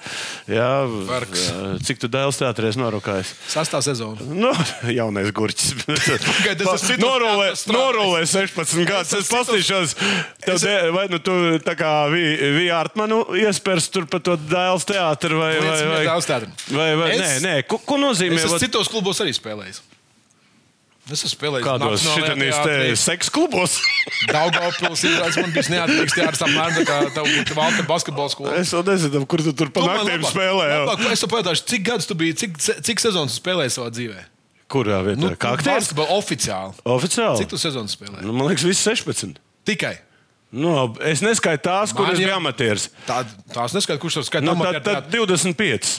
[0.53, 0.69] Jā,
[1.09, 1.47] Vergs.
[1.49, 3.33] jā, cik tu dēls teātris norūkājis?
[3.49, 4.21] Sastā sezona.
[4.29, 4.53] Nu,
[4.99, 5.73] jaunais gurķis.
[6.45, 9.15] Citos norulē, norulē 16 gadus.
[9.17, 9.97] Es esmu citos- paskatīšos,
[10.45, 11.33] tev de, vai nu tu
[11.65, 16.51] tā kā bija Artmanu iespērs tur pa to dēls teātri vai, vai, Viens vai, teātri.
[16.75, 18.35] vai, vai Es- nē, nē, ko, ko nozīmē?
[18.35, 19.81] Es esmu citos klubos arī spēlējis.
[21.09, 22.03] Es esmu spēlējis Kādos
[22.67, 23.79] te seksa klubos?
[24.35, 28.57] Daugavpils ir, man biju neatkarīgs teātris apmēram tā kā tev būtu valta basketbola skola.
[28.61, 30.67] es nezinu, kur tu tur pa Tu man naktīm labāk- spēlē.
[30.69, 30.81] jā.
[30.85, 34.25] labāk, Es tev pajautāšu, cik gadus tu biji, cik, cik sezonas spēlēji savā dzīvē?
[34.69, 35.17] Kurā vietā?
[35.17, 35.89] Nu, Kā aktieris?
[35.97, 36.75] oficiāli.
[36.85, 37.39] Oficiāli?
[37.41, 38.21] Cik tu sezonas spēlēji?
[38.29, 39.39] Nu, man liekas, viss 16.
[39.65, 39.95] Tikai.
[40.49, 40.73] Nu,
[41.05, 42.87] es neskaitu tās, Man kuras bija amatieris.
[43.05, 43.21] Tā,
[43.53, 44.47] tās neskatās, kurš to skaita.
[44.49, 45.91] Nu, tad, tad 25.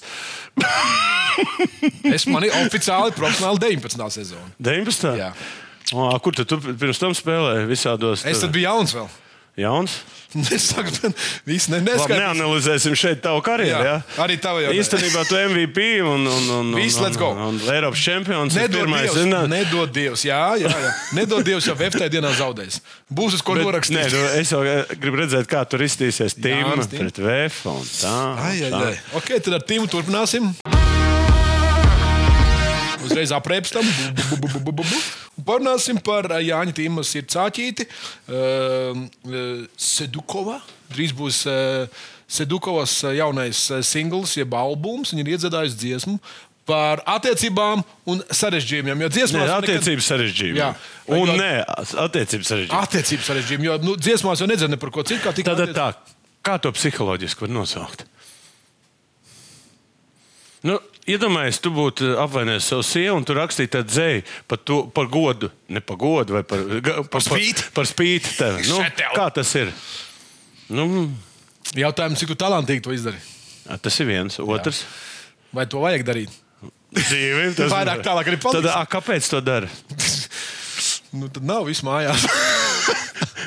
[2.10, 4.06] Es manī oficiāli profesionāli 19.
[4.12, 4.50] sezonu.
[4.60, 5.14] 19.
[5.20, 5.32] Jā.
[5.94, 7.68] O, kur tu, tu pirms tam spēlēji?
[7.70, 8.26] Visādos.
[8.30, 9.08] Es tad biju jauns vēl.
[9.60, 10.00] Jauns.
[10.54, 10.92] Es saku,
[11.50, 12.20] viss ne, neskaidrs.
[12.22, 13.72] neanalizēsim šeit tavu karjeru.
[13.82, 14.18] Jā, Jā.
[14.22, 14.76] arī tava jau.
[14.78, 17.32] Īstenībā tu MVP un, un, un, un, Viss, go.
[17.34, 18.54] un, un Eiropas čempions.
[18.54, 19.50] Nedod pirmais, Dievs, zināt.
[19.50, 20.92] nedod Dievs, jā, jā, jā.
[21.18, 22.78] Nedod Dievs, jau FT dienā zaudēs.
[23.10, 23.98] Būs uz ko norakstīt.
[23.98, 27.64] nē, nu, es jau eh, gribu redzēt, kā tur iztīsies tīma pret VF.
[27.74, 28.86] un Tā, Ai, ai, tā.
[28.94, 28.98] ai.
[29.18, 30.54] Ok, tad ar tīmu turpināsim.
[33.10, 33.32] Uzreiz.
[33.34, 33.42] Un
[35.46, 37.86] Parunāsim par ā, Jāņa Tīmas ir cāķīti.
[38.30, 40.60] Uh, uh, Sedukova.
[40.94, 41.44] Drīz būs
[42.30, 45.14] Sedukovas jaunais singls, jeb albums.
[45.16, 46.20] Viņa ir iedzēdājusi dziesmu
[46.70, 47.82] par attiecībām
[48.14, 49.00] un sarežģījumiem.
[49.02, 50.60] Jo dziesmās nekad- attiecības sarežģījumi.
[50.62, 50.68] Jā.
[51.10, 51.50] Un Jo- nē,
[52.06, 52.82] attiecības sarežģījumi.
[52.84, 55.24] Attiecības sarežģījumi, jo nu, dziesmās jau nedzird ne par ko citu.
[55.26, 55.88] kā Tad attiec- tā,
[56.46, 58.06] kā to psiholoģiski var nosaukt?
[60.62, 60.78] Nu,
[61.10, 65.50] Iedomājieties, tu būtu apvainojis savu sievu un tu rakstītu tādu dzēju par, to, par godu,
[65.74, 67.64] ne par godu, vai par, ga- par, spīti.
[67.70, 68.60] Par, par spīti tev.
[68.70, 68.82] Nu,
[69.16, 69.72] kā tas ir?
[70.70, 70.86] Nu,
[71.78, 73.26] Jautājums, cik tu talantīgi to izdarīji?
[73.84, 74.40] tas ir viens.
[74.42, 74.84] Otrs.
[75.54, 76.34] Vai to vajag darīt?
[76.94, 78.74] Dzīve, tas Vairāk tālāk arī Tad, paliks.
[78.74, 79.70] a, kāpēc to dara?
[81.10, 82.22] Nu, tad nav viss mājās.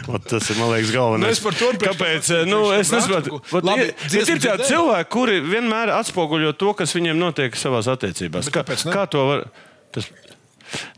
[0.09, 1.23] Ot, Tas ir, man liekas, galvenais.
[1.23, 2.31] Nu, es par to priekš Kāpēc?
[2.51, 3.38] Nu, es nesaprotu.
[3.79, 8.51] ir- tādi cilvēki, kuri vienmēr atspoguļo to, kas viņiem notiek savās attiecībās.
[8.51, 8.93] Kā, kāpēc ne?
[8.97, 9.45] kā to var?
[9.95, 10.09] Tas,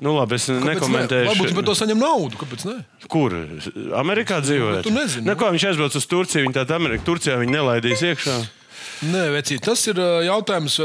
[0.00, 0.74] nu, labi, es Kāpēc ne?
[0.74, 1.28] nekomentēšu.
[1.32, 2.40] Varbūt viņš par to saņem naudu.
[2.40, 2.76] Kāpēc ne?
[3.10, 3.34] Kur?
[4.00, 4.82] Amerikā dzīvojot?
[4.86, 5.26] tu nezini.
[5.26, 7.04] Ne, ko, viņš aizbrauc uz Turciju, viņa tāda Amerika.
[7.04, 8.38] Turcijā viņa nelaidīs iekšā.
[9.04, 10.76] Nē, vecīt, tas ir jautājums.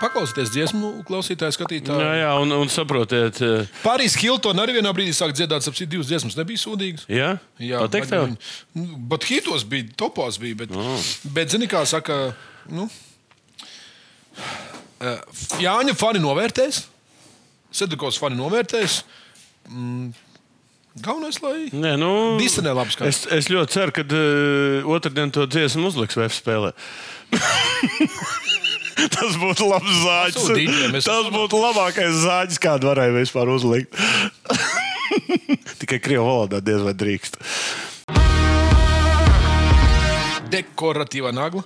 [0.00, 2.06] Paklausieties dziesmu, klausītāji, Jā, skatītāji.
[2.22, 3.40] jā un, un saprotiet,
[3.84, 7.06] Pārīs Hiltona arī vienā brīdī sāk dziedāt, ap citu divas dziesmas nebija sūdīgas.
[7.08, 8.26] jā, Jā, pateikt tev?
[8.28, 8.38] viņi-
[8.74, 10.56] nu, Bet hitos bija, topos bija.
[10.56, 10.98] Bet, Oh.
[11.32, 12.34] bet zini, kā saka,
[12.68, 12.88] nu,
[15.60, 16.84] Jāņa fani novērtēs,
[17.76, 19.02] Sedukos fani novērtēs.
[21.04, 23.26] Galvenais, lai Nē, nu, Disenē labi skatās.
[23.26, 26.72] es, es ļoti ceru, ka uh, otrdien to dziesmu uzliks VF spēlē.
[29.16, 30.46] Tas būtu labs zāģis.
[30.96, 33.92] Es Tas būtu labākais zāģis, kādu varēja vispār uzlikt.
[35.82, 37.36] Tikai krievu valodā diez vai drīkst.
[40.46, 41.64] dekoratīvā nagla.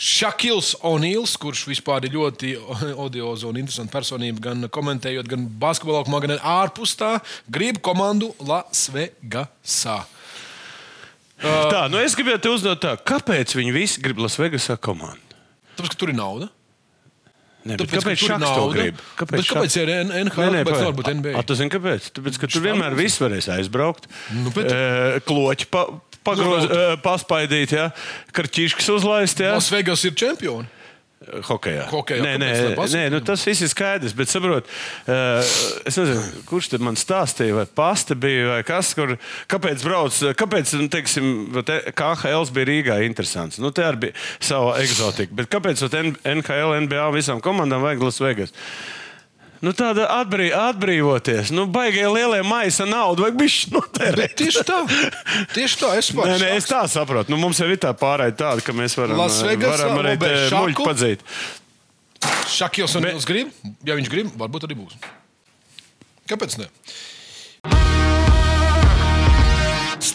[0.00, 2.54] Šakils O'Neils, kurš vispār ir ļoti
[3.04, 7.18] odioza un interesanta personība, gan komentējot, gan basketbolā, gan ārpus tā,
[7.52, 9.98] grib komandu Lasvegasā.
[11.40, 15.36] Tā, nu es gribēju te uzdot tā, kāpēc viņi visi grib Lasvegasā komandu?
[15.76, 16.48] Tāpēc, ka tur ir nauda.
[17.68, 18.72] Ne, Tāpēc, kāpēc to nauda.
[18.72, 19.00] grib?
[19.28, 20.30] Bet kāpēc ir NHL?
[20.32, 21.32] Kāpēc nevar būt NBA?
[21.36, 22.06] A, tu zini, kāpēc?
[22.16, 24.08] Tāpēc, ka tur vienmēr viss varēs aizbraukt.
[24.32, 25.82] Nu, bet- E, kloķi pa,
[26.26, 27.90] pagroz, Nu, e, paspaidīt, ja?
[28.36, 29.40] karķīškas uzlaist.
[29.40, 29.56] Ja?
[29.58, 30.68] Lasvegas ir čempioni.
[31.20, 31.82] Hokejā.
[31.92, 32.46] Hokejā, nē, nē,
[32.80, 34.14] nē nu, tas viss ir skaidrs.
[34.16, 34.64] Bet, saprot,
[35.04, 35.50] uh,
[35.84, 39.12] es nezinu, kurš man stāstīja, vai pasta bija, vai kas, kur,
[39.52, 41.28] kāpēc brauc, kāpēc, nu, teiksim,
[41.92, 43.60] KHL bija Rīgā interesants.
[43.60, 45.36] Nu, te arī bija sava eksotika.
[45.36, 48.56] Bet kāpēc vat N- NHL, NBA visām komandām vajag Las Vegas?
[49.60, 51.50] Nu, tāda atbrī, atbrīvoties.
[51.52, 54.34] Nu, baigie lielie maisa naudu, vajag bišķi notērēt.
[54.40, 54.78] Tieši tā.
[55.52, 55.90] Tieši tā.
[56.00, 57.32] Es Nē, pats nē, es tā saprotu.
[57.32, 61.26] Nu, mums jau ir tā pārējai tāda, ka mēs varam, Vegasā varam arī muļķi padzīt.
[62.50, 63.52] Šakils un Nils grib.
[63.86, 64.96] Ja viņš grib, varbūt arī būs.
[66.30, 66.70] Kāpēc ne?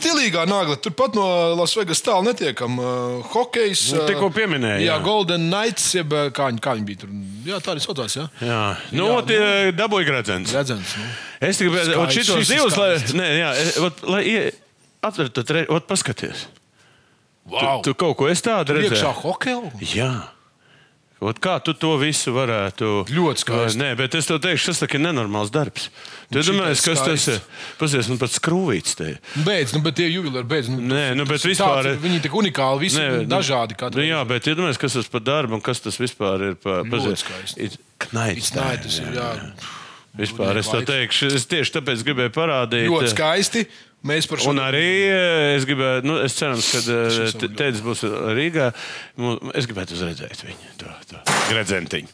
[0.05, 0.75] Stilīgā nagla.
[0.77, 1.25] Turpat no
[1.57, 2.77] Lasvegas tālu netiekam.
[2.77, 3.87] Uh, hokejs.
[3.95, 4.97] Nu, uh, tikko pieminēja, Jā, jā.
[5.03, 7.15] Golden Knights, jeb uh, kā viņi, kā viņi bija tur.
[7.49, 8.15] Jā, tā arī saucās.
[8.19, 8.59] Jā, Jā,
[8.93, 10.53] nu, Jā, ot, nu, dabūju gradzens.
[10.53, 10.93] redzams.
[11.01, 11.09] Nu.
[11.49, 12.05] Es tikai gribēju,
[12.37, 13.49] ir divus, lai, nē, jā,
[13.89, 14.53] ot, lai ie-
[15.05, 16.45] atver to tre, ot, paskaties.
[17.45, 17.81] Wow.
[17.85, 19.17] Tu kaut ko es tādu Tur iekšā redzēju.
[19.21, 19.71] hokeja.
[19.93, 20.11] Jā.
[21.23, 23.05] Ot, kā tu to visu varētu?
[23.07, 23.79] Ļoti skaisti.
[23.79, 25.87] Nē, bet es tev teikšu, tas ir nenormāls darbs.
[26.27, 27.39] Tu šitais domā, kas tas ir?
[27.79, 29.07] Pasies, man pat skrūvīts te.
[29.15, 29.21] ir.
[29.47, 30.67] Beidz, nu, bet tie jubileāri beidz.
[30.73, 31.87] Nu, Nē, nu, bet tāds vispār.
[31.93, 33.79] ir- Viņi tik unikāli, visi Nē, Nē, dažādi.
[33.95, 36.55] Nu, jā, bet iedomājieties, kas tas par darbu un kas tas vispār ir.
[36.55, 37.71] Pa, Ļoti skaisti.
[37.97, 38.51] Knaits.
[38.51, 39.31] Iznaitas ir, jā.
[40.15, 41.31] Vispār es to teikšu.
[41.35, 42.87] Es tieši tāpēc gribēju parādīt.
[42.91, 43.65] Ļoti skaisti.
[44.05, 47.47] Mēs par šo Un arī eh, es gribēju, nu, es ceru, ka eh.
[47.57, 48.03] Tēdes būs
[48.37, 48.69] Rīgā.
[49.57, 52.11] Es gribētu uzredzēt viņu, to, to gredzentiņu.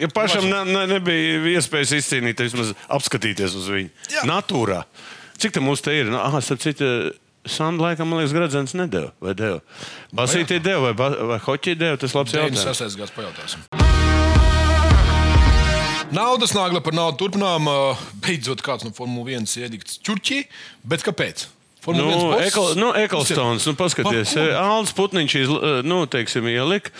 [0.00, 3.90] Ja pašam ne, ne, nebija iespējas izcīnīt, tad vismaz apskatīties uz viņu.
[4.14, 4.22] Jā.
[4.30, 4.84] Natūrā.
[5.40, 6.08] Cik tā mums te ir?
[6.12, 6.88] Nu, ah, starp citu,
[7.48, 9.14] Sanda laikam, man liekas, gredzens nedēļa.
[9.24, 9.60] Vai deva?
[10.16, 11.96] Basītī deva vai, ba- vai hoķī deva?
[12.00, 12.64] Tas labs jautājums.
[12.68, 13.00] 96.
[13.00, 13.79] gads pajautāsim.
[16.10, 17.68] Naudas nāgla par naudu turpinām.
[17.70, 17.78] ā,
[18.24, 20.42] Beidzot, kāds no Formule 1 iedikts Čurķī.
[20.82, 21.46] Bet kāpēc?
[21.80, 22.40] Formule 1 Nu?
[22.44, 24.56] Ekl, nu, Eklstons, nu, paskaties, Pa, ko?
[24.60, 25.52] Alans Putniņš, iz,
[25.86, 26.90] nu, teiksim, ielika.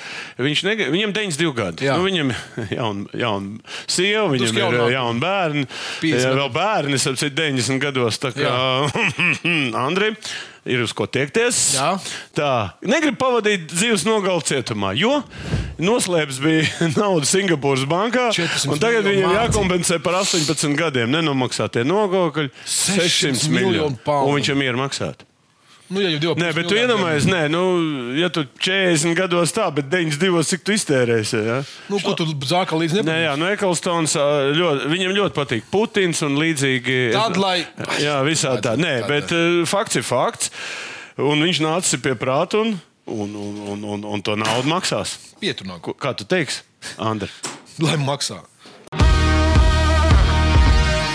[0.40, 1.88] Viņš nega, viņam 92 gadi.
[1.90, 1.99] Jā.
[1.99, 2.31] Nu, viņam
[2.64, 3.51] ir jauna jaun
[3.90, 4.94] sieva, viņam Drusku ir jaunāk.
[4.94, 5.66] jauni bērni.
[6.07, 8.23] 50 Jā, vēl bērni, es apcītu 90 gados.
[8.23, 8.55] Tā kā
[9.85, 10.14] Andri.
[10.70, 11.56] Ir uz ko tiekties.
[11.74, 11.88] Jā.
[12.37, 12.50] Tā.
[12.87, 15.16] Negribu pavadīt dzīves nogalu cietumā, jo
[15.83, 16.66] noslēpts bija
[17.00, 18.28] nauda Singapūras bankā.
[18.37, 22.52] 400 un Tagad viņam jākompensē par 18 gadiem nenomaksātie nogokļi.
[22.66, 24.00] 600 600 miljonu miljonu.
[24.06, 24.30] poundu.
[24.30, 25.26] Un viņš ir mieru maksāt.
[25.90, 27.61] Nu, ja jau Nē, bet tu iedomājies, nē, nu,
[28.14, 31.40] ja tu 40 gados tā, bet 92, cik tu iztērēsi.
[31.48, 31.57] Ja?
[31.90, 36.22] Nu, ko tu zāka līdz Nē, jā, nu, Eklstons, ā, ļoti, viņam ļoti patīk Putins
[36.22, 37.00] un līdzīgi.
[37.16, 37.66] Tad, lai-
[37.98, 38.77] Jā, visā tā.
[38.79, 39.35] Nē, bet
[39.67, 40.52] fakts ir fakts.
[41.21, 42.77] Un viņš nāca pie prāta un,
[43.10, 45.17] un, un, un, un, un to naudu maksās.
[45.42, 46.62] Pieturnāk, Ko- Kā tu teiksi,
[47.02, 47.29] Andri?
[47.83, 48.38] lai maksā.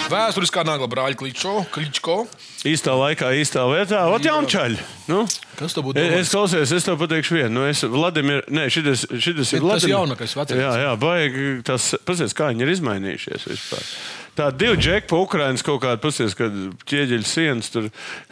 [0.05, 1.53] Vēsturiskā nagla brāļa Kličko.
[1.73, 2.15] Kličko.
[2.69, 4.77] Īstā laikā, īstā vietā, ot jaunčaļi.
[5.09, 5.23] Nu?
[5.57, 6.19] Kas tev būtu Es, domāts?
[6.27, 7.51] es klausies, es tev pateikšu vienu.
[7.57, 9.93] Nu, es, Vladimir, nē, šitas, šitas ir Tas Vladimir.
[9.95, 10.61] jaunākais, vecākais.
[10.61, 11.47] Jā, jā, baigi.
[11.65, 13.85] Tas, pasies, kā viņi ir izmainījušies vispār.
[14.35, 16.53] Tā divi džeki pa Ukrainas kaut kādā pusē, kad
[16.91, 17.85] ķieģeļu sienas tur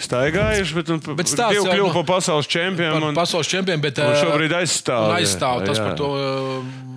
[0.03, 3.07] staigājuši, bet, un, Bet stāsts divi kļuva no- par pasaules čempionu.
[3.07, 5.88] Un- pasaules čempionu, bet un ā, šobrīd aizstāv, aizstāv tas jā.
[5.88, 6.09] par to.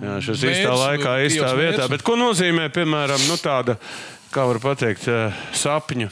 [0.03, 1.79] Jā, šis mērķus, īstā laikā, īstā vietā.
[1.87, 1.89] mērķus.
[1.95, 3.77] Bet ko nozīmē, piemēram, nu, tāda,
[4.33, 6.09] kā var teikt, eh, sapņu?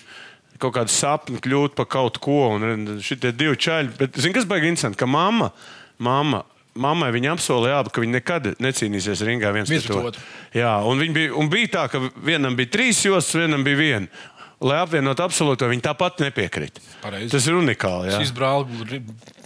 [0.62, 2.56] Kaut kāda sapņa kļūt par kaut ko.
[2.56, 3.98] Un šitie divi čaļi.
[4.00, 4.98] Bet, zini, kas baigs interesanti?
[4.98, 5.52] Ka mamma,
[6.00, 6.44] mamma,
[6.76, 10.24] mammai viņa apsolīja, ka viņi nekad necīnīsies ringā viens pret otru.
[10.56, 14.24] Jā, un, bija, un bija tā, ka vienam bija trīs jostas, vienam bija viena.
[14.64, 16.80] Lai apvienotu absolūto, viņi tāpat nepiekrīt.
[17.04, 17.28] Pareizi.
[17.34, 18.14] Tas ir unikāli.
[18.14, 18.22] jā.
[18.24, 18.94] Šis brālis.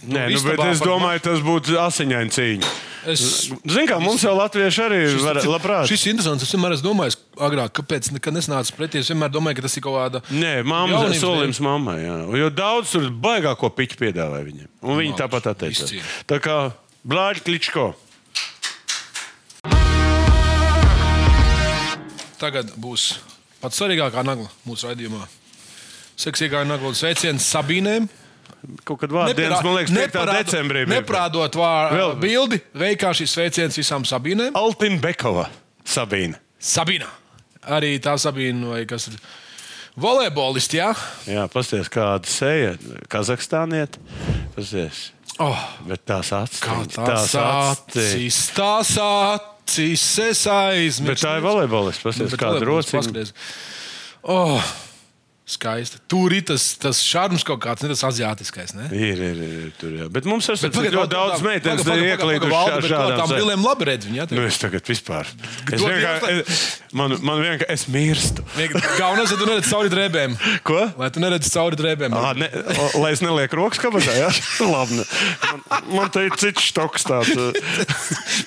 [0.06, 2.70] Nē, nu, bet es domāju, tas būtu asiņaini cīņa.
[3.10, 3.22] Es,
[3.64, 5.88] Ziniet, kā mums jau latvieši arī var, labprāt.
[5.88, 6.44] Šis ir interesants.
[6.44, 9.00] Es vienmēr esmu domājis, agrāk, kāpēc nesnācis pretī.
[9.00, 10.20] Es vienmēr domāju, ka tas ir kaut kāda.
[10.30, 11.96] Nē, mamma jaunības solījums mammai.
[12.04, 12.18] Jā.
[12.42, 14.68] Jo daudz tur baigāko piķu piedāvāja viņiem.
[14.84, 15.96] Un viņi Labs, tāpat atteicās.
[16.28, 16.58] Tā kā
[17.08, 17.88] Blāģis Kličko.
[22.40, 23.14] Tagad būs
[23.60, 25.26] pats svarīgākā nagla mūsu raidījumā.
[26.20, 28.08] Seksīgā nagla sveiciens Sabīnēm.
[28.84, 30.18] Kaut kad vārdu dienas, man liekas, 5.
[30.36, 30.82] decembrī.
[30.90, 34.56] Neprādot vārdu bildi, veikā šis sveiciens visām Sabīnēm.
[34.58, 35.46] Altina Bekova.
[35.86, 36.40] Sabīna.
[36.60, 37.08] Sabīna.
[37.72, 39.16] Arī tā Sabīna, vai kas ir
[40.00, 40.90] volejbolisti, jā?
[41.28, 42.74] Jā, pasties, kāda seja
[43.12, 43.96] Kazahstāniet.
[44.56, 45.08] Pasties.
[45.40, 45.56] Oh,
[45.88, 46.60] Bet tās acis.
[46.60, 51.08] tās tās acis, tās acis, es aizmirsu.
[51.12, 52.04] Bet tā ir volejbolists.
[52.06, 53.26] Pasties, Bet kāda rociņa.
[54.30, 54.70] Oh,
[55.50, 55.98] skaisti.
[56.10, 58.72] Tur ir tas, tas šarms kaut kāds, ne tas aziātiskais.
[58.78, 58.86] Ne?
[58.94, 60.06] Ir, ir, ir, tur, jā.
[60.12, 63.34] Bet mums ir ļoti daudz pagaid, meitenes, kas ir ieklīdušas šādām Tām sēm.
[63.34, 64.28] brillēm labi redz viņa.
[64.36, 65.28] Nu, es tagad vispār.
[65.70, 66.38] Es vienkārši,
[67.00, 68.46] man, man vienkārši, es mirstu.
[68.54, 70.38] Galvenais, ka tu neredzi cauri drēbēm.
[70.66, 70.80] Ko?
[71.00, 72.16] Lai tu neredzi cauri drēbēm.
[72.16, 72.50] À, ne,
[73.02, 74.32] lai es nelieku rokas kabatā, jā?
[74.74, 75.00] Labi.
[75.00, 75.06] ne.
[75.44, 77.36] Man, man te ir cits štoks tāds.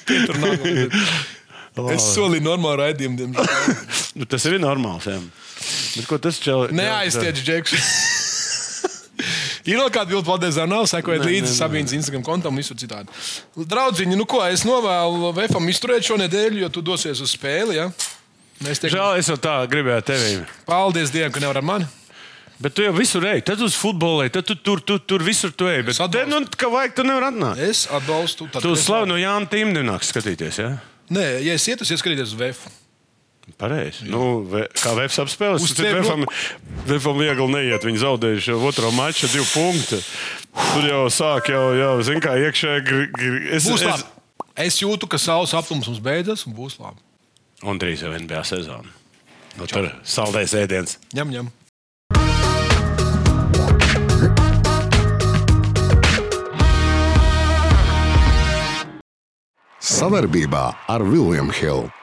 [0.08, 0.68] Tur nav.
[1.74, 3.32] Es solīju normālu raidījumu.
[4.14, 5.16] Nu, tas ir normāls, jā.
[5.94, 6.68] Bet ko tas čel...
[6.76, 7.74] Neaiztiec, Džeks.
[9.64, 13.14] Ir vēl kāda vilna pateica, nav sekojiet līdzi Sabīnas Instagram kontam, visur citādi.
[13.56, 17.78] Draudziņi, nu ko, es novēlu Vēfam izturēt šo nedēļu, jo tu dosies uz spēli.
[17.80, 17.88] Ja?
[18.64, 18.98] Mēs tiekam.
[18.98, 20.34] Žēl, es jau tā gribēju tevi.
[20.68, 21.88] Paldies Dievam, ka nevar ar mani.
[22.64, 25.68] Bet tu jau visur ej, tad uz futbolu, tad tu tur, tur, tur visur tu
[25.68, 25.82] ej.
[25.88, 27.64] Bet te, nu, kā vajag, tu nevari atnākt.
[27.64, 28.48] Es atbalstu.
[28.54, 28.76] Tu
[29.10, 30.70] no Jāna Tīmņa nāks skatīties, jā?
[31.14, 32.72] Nē, ja es ietu, es ieskatīties uz Vēfu.
[33.60, 34.08] Pareizi.
[34.08, 36.24] Nu, ve- kā Vēfs apspēlēs, Uz tad tevi Vēfam,
[36.88, 37.84] Vēfam viegli neiet.
[37.84, 40.00] Viņi zaudējuši otro maču, divu punktu.
[40.74, 42.86] Tur jau sāk, jau, jau zin kā iekšēji.
[42.88, 44.04] Gr, gr, es, Būs es, labi.
[44.68, 47.00] Es jūtu, ka saules aptums mums beidzas un būs labi.
[47.64, 48.90] Un drīz jau NBA sezona.
[49.58, 50.98] Nu, tur saldēs ēdiens.
[51.14, 51.52] Ņem, ņem.
[59.84, 60.64] Savarbībā
[60.94, 62.03] ar Vilniņu Hildu.